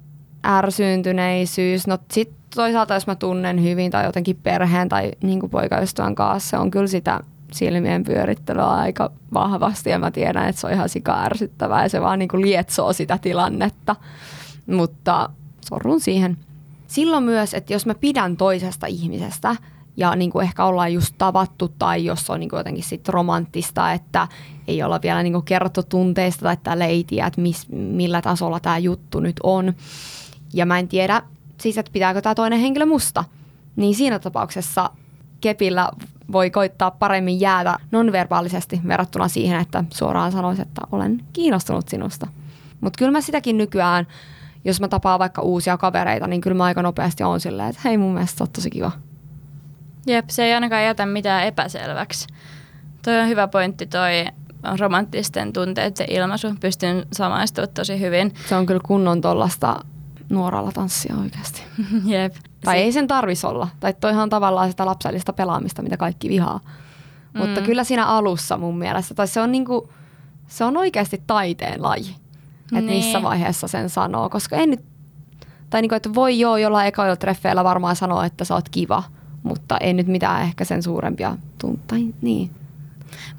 ärsyyntyneisyys, 0.45 1.87
no 1.87 1.97
sit 2.11 2.38
toisaalta 2.55 2.93
jos 2.93 3.07
mä 3.07 3.15
tunnen 3.15 3.63
hyvin 3.63 3.91
tai 3.91 4.05
jotenkin 4.05 4.39
perheen 4.43 4.89
tai 4.89 5.11
niin 5.23 5.49
poikaystävän 5.49 6.15
kanssa, 6.15 6.49
se 6.49 6.57
on 6.57 6.71
kyllä 6.71 6.87
sitä 6.87 7.19
silmien 7.51 8.03
pyörittelyä 8.03 8.67
aika 8.67 9.11
vahvasti 9.33 9.89
ja 9.89 9.99
mä 9.99 10.11
tiedän, 10.11 10.49
että 10.49 10.61
se 10.61 10.67
on 10.67 10.73
ihan 10.73 10.89
sika 10.89 11.23
ärsyttävää 11.23 11.83
ja 11.83 11.89
se 11.89 12.01
vaan 12.01 12.19
niin 12.19 12.29
lietsoo 12.33 12.93
sitä 12.93 13.17
tilannetta, 13.17 13.95
mutta 14.67 15.29
sorrun 15.69 16.01
siihen. 16.01 16.37
Silloin 16.87 17.23
myös, 17.23 17.53
että 17.53 17.73
jos 17.73 17.85
mä 17.85 17.95
pidän 17.95 18.37
toisesta 18.37 18.87
ihmisestä 18.87 19.55
ja 19.97 20.15
niin 20.15 20.31
kuin 20.31 20.43
ehkä 20.43 20.65
ollaan 20.65 20.93
just 20.93 21.15
tavattu 21.17 21.73
tai 21.79 22.05
jos 22.05 22.29
on 22.29 22.39
niin 22.39 22.49
kuin 22.49 22.57
jotenkin 22.57 22.83
sit 22.83 23.09
romanttista, 23.09 23.93
että 23.93 24.27
ei 24.67 24.83
olla 24.83 24.99
vielä 25.01 25.23
niin 25.23 25.33
kuin 25.33 25.45
kerrottu 25.45 25.83
tunteista 25.83 26.41
tai 26.41 26.57
tällä 26.63 26.85
ei 26.85 27.03
tiedä, 27.03 27.27
että 27.27 27.41
mis, 27.41 27.69
millä 27.69 28.21
tasolla 28.21 28.59
tämä 28.59 28.77
juttu 28.77 29.19
nyt 29.19 29.35
on. 29.43 29.73
Ja 30.53 30.65
mä 30.65 30.79
en 30.79 30.87
tiedä 30.87 31.21
siis, 31.59 31.77
että 31.77 31.91
pitääkö 31.91 32.21
tämä 32.21 32.35
toinen 32.35 32.59
henkilö 32.59 32.85
musta. 32.85 33.23
Niin 33.75 33.95
siinä 33.95 34.19
tapauksessa 34.19 34.89
kepillä 35.41 35.89
voi 36.31 36.49
koittaa 36.49 36.91
paremmin 36.91 37.39
jäädä 37.39 37.75
nonverbaalisesti 37.91 38.81
verrattuna 38.87 39.27
siihen, 39.27 39.59
että 39.59 39.83
suoraan 39.93 40.31
sanoisi, 40.31 40.61
että 40.61 40.81
olen 40.91 41.23
kiinnostunut 41.33 41.87
sinusta. 41.87 42.27
Mutta 42.81 42.97
kyllä 42.97 43.11
mä 43.11 43.21
sitäkin 43.21 43.57
nykyään, 43.57 44.07
jos 44.65 44.81
mä 44.81 44.87
tapaan 44.87 45.19
vaikka 45.19 45.41
uusia 45.41 45.77
kavereita, 45.77 46.27
niin 46.27 46.41
kyllä 46.41 46.57
mä 46.57 46.63
aika 46.63 46.81
nopeasti 46.81 47.23
on 47.23 47.39
silleen, 47.39 47.69
että 47.69 47.81
hei 47.85 47.97
mun 47.97 48.13
mielestä 48.13 48.43
on 48.43 48.49
tosi 48.49 48.69
kiva. 48.69 48.91
Jep, 50.07 50.29
se 50.29 50.43
ei 50.43 50.53
ainakaan 50.53 50.83
jätä 50.83 51.05
mitään 51.05 51.43
epäselväksi. 51.43 52.27
Toi 53.01 53.19
on 53.19 53.27
hyvä 53.27 53.47
pointti 53.47 53.85
toi 53.85 54.25
romanttisten 54.79 55.53
tunteiden 55.53 56.05
ilmaisu. 56.09 56.47
Pystyn 56.59 57.05
samaistumaan 57.13 57.73
tosi 57.73 57.99
hyvin. 57.99 58.33
Se 58.49 58.55
on 58.55 58.65
kyllä 58.65 58.81
kunnon 58.85 59.21
tollasta 59.21 59.85
nuoralla 60.29 60.71
tanssia 60.71 61.15
oikeasti. 61.21 61.61
Jep. 62.05 62.35
Tai 62.65 62.75
si- 62.75 62.81
ei 62.81 62.91
sen 62.91 63.07
tarvis 63.07 63.45
olla. 63.45 63.67
Tai 63.79 63.93
toihan 63.93 64.23
on 64.23 64.29
tavallaan 64.29 64.71
sitä 64.71 64.85
lapsellista 64.85 65.33
pelaamista, 65.33 65.81
mitä 65.81 65.97
kaikki 65.97 66.29
vihaa. 66.29 66.59
Mm. 67.33 67.39
Mutta 67.39 67.61
kyllä 67.61 67.83
siinä 67.83 68.05
alussa 68.05 68.57
mun 68.57 68.77
mielestä, 68.77 69.13
tai 69.13 69.27
se 69.27 69.41
on, 69.41 69.51
niinku, 69.51 69.89
se 70.47 70.63
on 70.63 70.77
oikeasti 70.77 71.23
taiteen 71.27 71.81
laji. 71.81 72.15
Että 72.63 72.81
niin. 72.81 73.05
missä 73.05 73.21
vaiheessa 73.21 73.67
sen 73.67 73.89
sanoo, 73.89 74.29
koska 74.29 74.55
en 74.55 74.69
nyt, 74.69 74.85
tai 75.69 75.81
niinku, 75.81 75.95
että 75.95 76.13
voi 76.13 76.39
joo 76.39 76.57
jollain 76.57 76.87
ekoilla 76.87 77.15
treffeillä 77.15 77.63
varmaan 77.63 77.95
sanoa, 77.95 78.25
että 78.25 78.45
sä 78.45 78.55
oot 78.55 78.69
kiva, 78.69 79.03
mutta 79.43 79.77
ei 79.77 79.93
nyt 79.93 80.07
mitään 80.07 80.41
ehkä 80.41 80.65
sen 80.65 80.83
suurempia 80.83 81.37
tunteita. 81.57 82.17
Niin. 82.21 82.51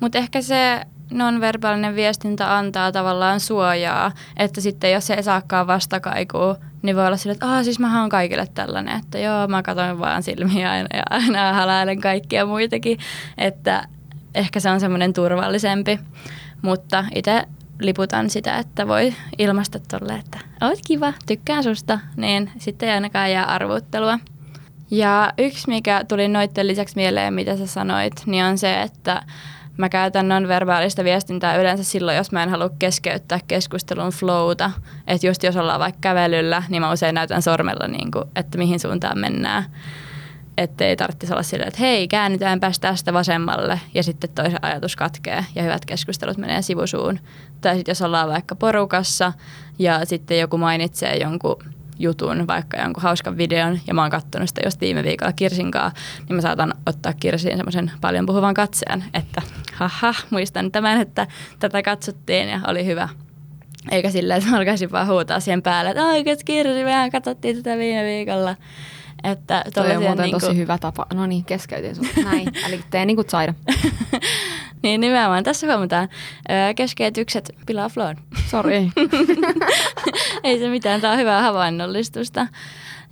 Mutta 0.01 0.19
ehkä 0.19 0.43
se 0.43 0.87
nonverbaalinen 1.11 1.97
viestintä 1.97 2.57
antaa 2.57 2.93
tavallaan 2.93 3.41
suojaa, 3.41 4.13
että 4.37 4.61
sitten 4.61 4.93
jos 4.93 5.07
se 5.07 5.15
ei 5.15 5.23
saakaan 5.23 5.67
vastakaikua, 5.67 6.57
niin 6.83 6.97
voi 6.97 7.07
olla 7.07 7.17
sille, 7.17 7.33
että 7.33 7.57
ah, 7.57 7.65
siis 7.65 7.79
mä 7.79 8.01
oon 8.01 8.09
kaikille 8.09 8.49
tällainen, 8.55 8.99
että 8.99 9.19
joo, 9.19 9.49
mä 9.49 9.63
katson 9.63 9.99
vaan 9.99 10.23
silmiä 10.23 10.71
aina 10.71 10.89
ja 10.97 11.03
aina 11.11 11.53
haläilen 11.53 12.01
kaikkia 12.01 12.47
muitakin, 12.47 12.99
että 13.39 13.89
ehkä 14.35 14.61
se 14.61 14.71
on 14.71 14.81
semmoinen 14.81 15.13
turvallisempi, 15.13 15.99
mutta 16.63 17.05
itse 17.15 17.45
liputan 17.81 18.31
sitä, 18.31 18.59
että 18.59 18.89
voi 18.89 19.15
ilmaista 19.39 19.79
tolle, 19.79 20.15
että 20.15 20.39
oot 20.61 20.79
kiva, 20.87 21.13
tykkään 21.27 21.63
susta, 21.63 21.99
niin 22.17 22.51
sitten 22.59 22.89
ei 22.89 22.95
ainakaan 22.95 23.33
jää 23.33 23.45
arvuuttelua. 23.45 24.19
Ja 24.91 25.33
yksi, 25.39 25.69
mikä 25.69 26.05
tuli 26.09 26.29
noitten 26.29 26.67
lisäksi 26.67 26.97
mieleen, 26.97 27.35
mitä 27.35 27.57
sä 27.57 27.67
sanoit, 27.67 28.13
niin 28.27 28.45
on 28.45 28.59
se, 28.59 28.83
että 28.83 29.23
Mä 29.81 29.89
käytän 29.89 30.29
non-verbaalista 30.29 31.05
viestintää 31.05 31.57
yleensä 31.57 31.85
silloin, 31.85 32.17
jos 32.17 32.33
mä 32.33 32.43
en 32.43 32.49
halua 32.49 32.71
keskeyttää 32.79 33.39
keskustelun 33.49 34.11
flowta. 34.11 34.71
Että 35.07 35.27
just 35.27 35.43
jos 35.43 35.57
ollaan 35.57 35.81
vaikka 35.81 35.99
kävelyllä, 36.01 36.63
niin 36.69 36.83
mä 36.83 36.93
usein 36.93 37.15
näytän 37.15 37.43
sormella, 37.43 37.89
niin 37.89 38.11
kuin, 38.11 38.25
että 38.37 38.59
mihin 38.59 38.81
suuntaan 38.81 39.19
mennään. 39.19 39.65
ettei 40.59 40.97
tarvitsisi 40.97 41.33
olla 41.33 41.43
silleen, 41.43 41.69
että 41.69 41.81
hei, 41.81 42.09
käännytäänpäs 42.09 42.79
tästä 42.79 43.13
vasemmalle 43.13 43.81
ja 43.95 44.03
sitten 44.03 44.31
toisen 44.31 44.65
ajatus 44.65 44.97
katkee 44.97 45.45
ja 45.55 45.63
hyvät 45.63 45.85
keskustelut 45.85 46.37
menee 46.37 46.63
sivusuun. 46.63 47.19
Tai 47.61 47.75
sitten 47.77 47.91
jos 47.91 48.03
ollaan 48.03 48.29
vaikka 48.29 48.55
porukassa 48.55 49.33
ja 49.79 50.05
sitten 50.05 50.39
joku 50.39 50.59
mainitsee 50.59 51.17
jonkun 51.17 51.57
jutun, 52.01 52.47
vaikka 52.47 52.77
jonkun 52.77 53.03
hauskan 53.03 53.37
videon, 53.37 53.81
ja 53.87 53.95
mä 53.95 54.03
oon 54.03 54.11
kattonut 54.11 54.49
sitä 54.49 54.61
just 54.65 54.81
viime 54.81 55.03
viikolla 55.03 55.33
Kirsinkaa, 55.33 55.93
niin 56.29 56.37
mä 56.37 56.43
saatan 56.43 56.75
ottaa 56.87 57.13
Kirsiin 57.13 57.57
semmoisen 57.57 57.91
paljon 58.01 58.27
puhuvan 58.27 58.55
katseen, 58.55 59.05
että 59.15 59.43
haha, 59.75 60.15
muistan 60.31 60.71
tämän, 60.71 61.01
että 61.01 61.27
tätä 61.59 61.83
katsottiin 61.83 62.49
ja 62.49 62.61
oli 62.67 62.87
hyvä. 62.87 63.09
Eikä 63.91 64.11
silleen, 64.11 64.39
että 64.39 64.51
mä 64.51 64.57
alkaisin 64.57 64.93
vaan 64.93 65.07
huutaa 65.07 65.41
siihen 65.41 65.63
päälle, 65.63 65.91
että 65.91 66.05
oikeas 66.05 66.45
Kirsi, 66.45 66.85
mehän 66.85 67.11
katsottiin 67.11 67.57
tätä 67.57 67.79
viime 67.79 68.05
viikolla. 68.05 68.57
Että 69.25 69.65
Toi 69.75 69.97
on 69.97 70.03
muuten 70.03 70.23
niinku... 70.23 70.41
tosi 70.41 70.57
hyvä 70.57 70.79
tapa. 70.79 71.07
No 71.15 71.27
niin, 71.27 71.45
keskeytin 71.45 71.97
sun. 71.97 72.07
Näin. 72.25 72.53
Eli 72.67 72.81
tee 72.91 73.05
niin 73.05 73.17
kuin 73.17 73.29
Zaida. 73.29 73.55
niin 74.83 75.01
nimenomaan. 75.01 75.45
Tässä 75.45 75.67
huomataan. 75.67 76.09
Öö, 76.51 76.75
keskeytykset 76.75 77.51
pilaa 77.67 77.89
flown. 77.89 78.17
Sori. 78.47 78.91
Ei 80.45 80.59
se 80.59 80.69
mitään. 80.69 81.01
Tämä 81.01 81.13
on 81.13 81.19
hyvää 81.19 81.43
havainnollistusta. 81.43 82.47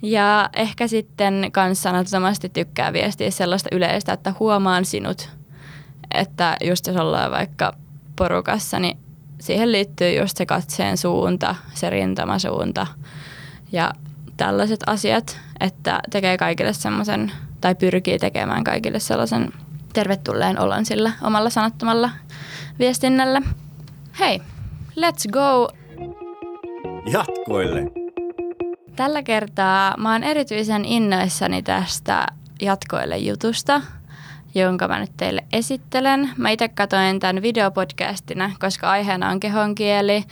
Ja 0.02 0.50
ehkä 0.56 0.88
sitten 0.88 1.48
kanssa 1.52 1.82
sanattomasti 1.82 2.48
tykkää 2.48 2.92
viestiä 2.92 3.30
sellaista 3.30 3.68
yleistä, 3.72 4.12
että 4.12 4.34
huomaan 4.40 4.84
sinut. 4.84 5.30
Että 6.14 6.56
just 6.64 6.86
jos 6.86 6.96
ollaan 6.96 7.30
vaikka 7.30 7.72
porukassa, 8.16 8.78
niin 8.78 8.98
siihen 9.40 9.72
liittyy 9.72 10.18
just 10.20 10.36
se 10.36 10.46
katseen 10.46 10.96
suunta, 10.96 11.54
se 11.74 11.90
rintamasuunta 11.90 12.86
ja 13.72 13.92
tällaiset 14.38 14.81
asiat, 14.87 15.40
että 15.61 16.01
tekee 16.11 16.37
kaikille 16.38 16.72
semmoisen, 16.72 17.33
tai 17.61 17.74
pyrkii 17.74 18.18
tekemään 18.18 18.64
kaikille 18.64 19.01
sellaisen 19.01 19.53
tervetulleen 19.92 20.61
olon 20.61 20.85
sillä 20.85 21.12
omalla 21.22 21.51
sanattomalla 21.51 22.11
viestinnällä. 22.79 23.42
Hei, 24.20 24.40
let's 25.01 25.31
go! 25.31 25.68
Jatkoille! 27.12 27.83
Tällä 28.96 29.22
kertaa 29.22 29.94
mä 29.96 30.12
oon 30.12 30.24
erityisen 30.24 30.85
innoissani 30.85 31.62
tästä 31.62 32.27
jatkoille 32.61 33.18
jutusta– 33.18 33.83
jonka 34.54 34.88
mä 34.88 34.98
nyt 34.98 35.11
teille 35.16 35.44
esittelen. 35.52 36.30
Mä 36.37 36.50
itse 36.50 36.68
katoin 36.68 37.20
tämän 37.20 37.42
videopodcastina, 37.42 38.50
koska 38.61 38.90
aiheena 38.90 39.28
on 39.28 39.40
kehonkieli 39.40 40.24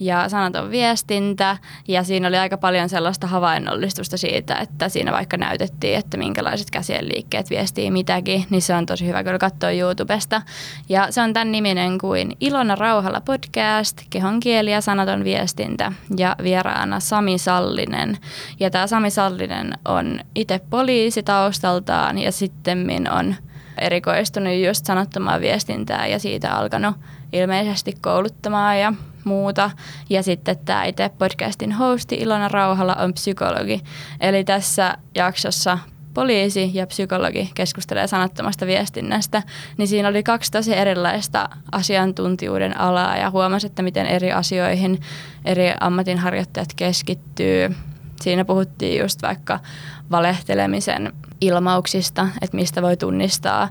ja 0.00 0.28
sanaton 0.28 0.70
viestintä. 0.70 1.56
Ja 1.88 2.02
siinä 2.02 2.28
oli 2.28 2.36
aika 2.36 2.56
paljon 2.56 2.88
sellaista 2.88 3.26
havainnollistusta 3.26 4.16
siitä, 4.16 4.54
että 4.54 4.88
siinä 4.88 5.12
vaikka 5.12 5.36
näytettiin, 5.36 5.98
että 5.98 6.16
minkälaiset 6.16 6.70
käsien 6.70 7.08
liikkeet 7.08 7.50
viestii 7.50 7.90
mitäkin, 7.90 8.44
niin 8.50 8.62
se 8.62 8.74
on 8.74 8.86
tosi 8.86 9.06
hyvä 9.06 9.24
kyllä 9.24 9.38
katsoa 9.38 9.70
YouTubesta. 9.70 10.42
Ja 10.88 11.06
se 11.10 11.20
on 11.20 11.32
tämän 11.32 11.52
niminen 11.52 11.98
kuin 11.98 12.36
Ilona 12.40 12.74
Rauhalla 12.74 13.20
podcast, 13.20 14.02
kehonkieli 14.10 14.72
ja 14.72 14.80
sanaton 14.80 15.24
viestintä 15.24 15.92
ja 16.16 16.36
vieraana 16.42 17.00
Sami 17.00 17.38
Sallinen. 17.38 18.18
Ja 18.60 18.70
tämä 18.70 18.86
Sami 18.86 19.10
Sallinen 19.10 19.72
on 19.84 20.20
itse 20.34 20.60
poliisi 20.70 21.22
taustaltaan 21.22 22.18
ja 22.18 22.32
sitten 22.32 23.08
on 23.12 23.34
erikoistunut 23.78 24.52
just 24.66 24.86
sanottomaan 24.86 25.40
viestintään 25.40 26.10
ja 26.10 26.18
siitä 26.18 26.52
alkanut 26.52 26.96
ilmeisesti 27.32 27.94
kouluttamaan 28.00 28.80
ja 28.80 28.92
muuta. 29.24 29.70
Ja 30.10 30.22
sitten 30.22 30.58
tämä 30.58 30.84
itse 30.84 31.10
podcastin 31.18 31.72
hosti 31.72 32.14
Ilona 32.14 32.48
Rauhalla 32.48 32.94
on 32.94 33.14
psykologi. 33.14 33.80
Eli 34.20 34.44
tässä 34.44 34.98
jaksossa 35.14 35.78
poliisi 36.14 36.70
ja 36.74 36.86
psykologi 36.86 37.50
keskustelee 37.54 38.06
sanattomasta 38.06 38.66
viestinnästä, 38.66 39.42
niin 39.76 39.88
siinä 39.88 40.08
oli 40.08 40.22
kaksi 40.22 40.52
tosi 40.52 40.74
erilaista 40.76 41.48
asiantuntijuuden 41.72 42.80
alaa 42.80 43.16
ja 43.16 43.30
huomasi, 43.30 43.66
että 43.66 43.82
miten 43.82 44.06
eri 44.06 44.32
asioihin 44.32 45.00
eri 45.44 45.72
ammatinharjoittajat 45.80 46.68
keskittyy. 46.76 47.74
Siinä 48.20 48.44
puhuttiin 48.44 49.00
just 49.00 49.22
vaikka 49.22 49.60
valehtelemisen 50.10 51.12
ilmauksista, 51.40 52.28
että 52.42 52.56
mistä 52.56 52.82
voi 52.82 52.96
tunnistaa, 52.96 53.68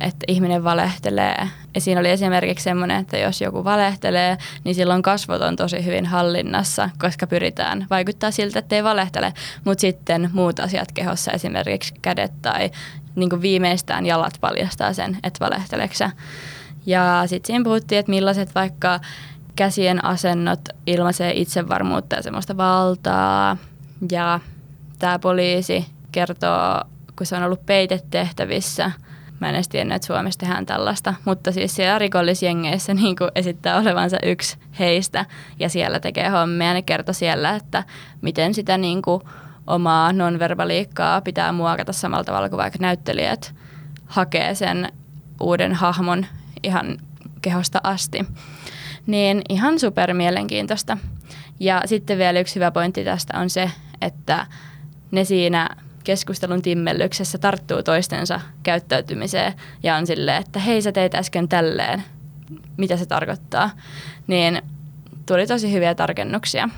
että 0.00 0.24
ihminen 0.28 0.64
valehtelee. 0.64 1.48
Ja 1.74 1.80
siinä 1.80 2.00
oli 2.00 2.10
esimerkiksi 2.10 2.64
semmoinen, 2.64 3.00
että 3.00 3.18
jos 3.18 3.40
joku 3.40 3.64
valehtelee, 3.64 4.38
niin 4.64 4.74
silloin 4.74 5.02
kasvot 5.02 5.42
on 5.42 5.56
tosi 5.56 5.84
hyvin 5.84 6.06
hallinnassa, 6.06 6.90
koska 6.98 7.26
pyritään 7.26 7.86
vaikuttaa 7.90 8.30
siltä, 8.30 8.58
että 8.58 8.76
ei 8.76 8.84
valehtele. 8.84 9.32
Mutta 9.64 9.80
sitten 9.80 10.30
muut 10.32 10.60
asiat 10.60 10.92
kehossa, 10.92 11.32
esimerkiksi 11.32 11.94
kädet 12.02 12.32
tai 12.42 12.70
niin 13.16 13.42
viimeistään 13.42 14.06
jalat 14.06 14.34
paljastaa 14.40 14.92
sen, 14.92 15.18
että 15.22 15.44
valehteleksä. 15.44 16.10
Ja 16.86 17.22
sitten 17.26 17.46
siinä 17.46 17.64
puhuttiin, 17.64 17.98
että 17.98 18.10
millaiset 18.10 18.54
vaikka 18.54 19.00
käsien 19.56 20.04
asennot 20.04 20.60
ilmaisee 20.86 21.32
itsevarmuutta 21.34 22.16
ja 22.16 22.22
semmoista 22.22 22.56
valtaa. 22.56 23.56
Ja 24.12 24.40
tämä 25.02 25.18
poliisi 25.18 25.86
kertoo, 26.12 26.80
kun 27.18 27.26
se 27.26 27.36
on 27.36 27.42
ollut 27.42 27.66
peitetehtävissä. 27.66 28.90
Mä 29.40 29.48
en 29.48 29.54
edes 29.54 29.68
tiennyt, 29.68 29.96
että 29.96 30.06
Suomessa 30.06 30.40
tehdään 30.40 30.66
tällaista, 30.66 31.14
mutta 31.24 31.52
siis 31.52 31.76
siellä 31.76 31.98
rikollisjengeissä 31.98 32.94
niin 33.00 33.16
esittää 33.34 33.78
olevansa 33.78 34.16
yksi 34.22 34.56
heistä 34.78 35.26
ja 35.58 35.68
siellä 35.68 36.00
tekee 36.00 36.28
hommia. 36.28 36.72
Ne 36.72 36.82
kertoo 36.82 37.12
siellä, 37.12 37.56
että 37.56 37.84
miten 38.20 38.54
sitä 38.54 38.78
niin 38.78 39.02
kuin 39.02 39.22
omaa 39.66 40.12
nonverbaliikkaa 40.12 41.20
pitää 41.20 41.52
muokata 41.52 41.92
samalla 41.92 42.24
tavalla 42.24 42.48
kuin 42.48 42.58
vaikka 42.58 42.78
näyttelijät 42.80 43.54
hakee 44.06 44.54
sen 44.54 44.92
uuden 45.40 45.74
hahmon 45.74 46.26
ihan 46.62 46.98
kehosta 47.42 47.80
asti. 47.82 48.24
Niin 49.06 49.42
ihan 49.48 49.78
super 49.78 50.14
mielenkiintoista. 50.14 50.98
Ja 51.60 51.82
sitten 51.86 52.18
vielä 52.18 52.40
yksi 52.40 52.54
hyvä 52.54 52.70
pointti 52.70 53.04
tästä 53.04 53.38
on 53.38 53.50
se, 53.50 53.70
että 54.00 54.46
ne 55.12 55.24
siinä 55.24 55.68
keskustelun 56.04 56.62
timmellyksessä 56.62 57.38
tarttuu 57.38 57.82
toistensa 57.82 58.40
käyttäytymiseen 58.62 59.52
ja 59.82 59.96
on 59.96 60.06
silleen, 60.06 60.42
että 60.42 60.58
hei 60.58 60.82
sä 60.82 60.92
teit 60.92 61.14
äsken 61.14 61.48
tälleen, 61.48 62.02
mitä 62.76 62.96
se 62.96 63.06
tarkoittaa, 63.06 63.70
niin 64.26 64.62
tuli 65.26 65.46
tosi 65.46 65.72
hyviä 65.72 65.94
tarkennuksia. 65.94 66.68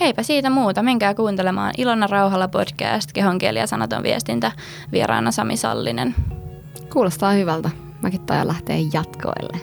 Eipä 0.00 0.22
siitä 0.22 0.50
muuta, 0.50 0.82
menkää 0.82 1.14
kuuntelemaan 1.14 1.72
Ilona 1.78 2.06
Rauhalla 2.06 2.48
podcast, 2.48 3.12
kehonkieli 3.12 3.58
ja 3.58 3.66
sanaton 3.66 4.02
viestintä, 4.02 4.52
vieraana 4.92 5.30
Sami 5.30 5.56
Sallinen. 5.56 6.14
Kuulostaa 6.92 7.32
hyvältä. 7.32 7.70
Mäkin 8.02 8.20
tajan 8.20 8.48
lähteä 8.48 8.76
jatkoille. 8.92 9.60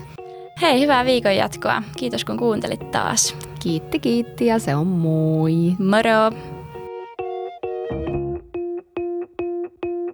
Hei, 0.62 0.82
hyvää 0.82 1.06
viikon 1.06 1.36
jatkoa. 1.36 1.84
Kiitos 1.98 2.26
kun 2.26 2.38
kuuntelit 2.38 2.92
taas. 2.92 3.36
Kiitti, 3.60 4.00
kiitti 4.00 4.46
ja 4.46 4.60
se 4.60 4.76
on 4.76 4.88
moi. 4.88 5.76
Moro! 5.80 6.61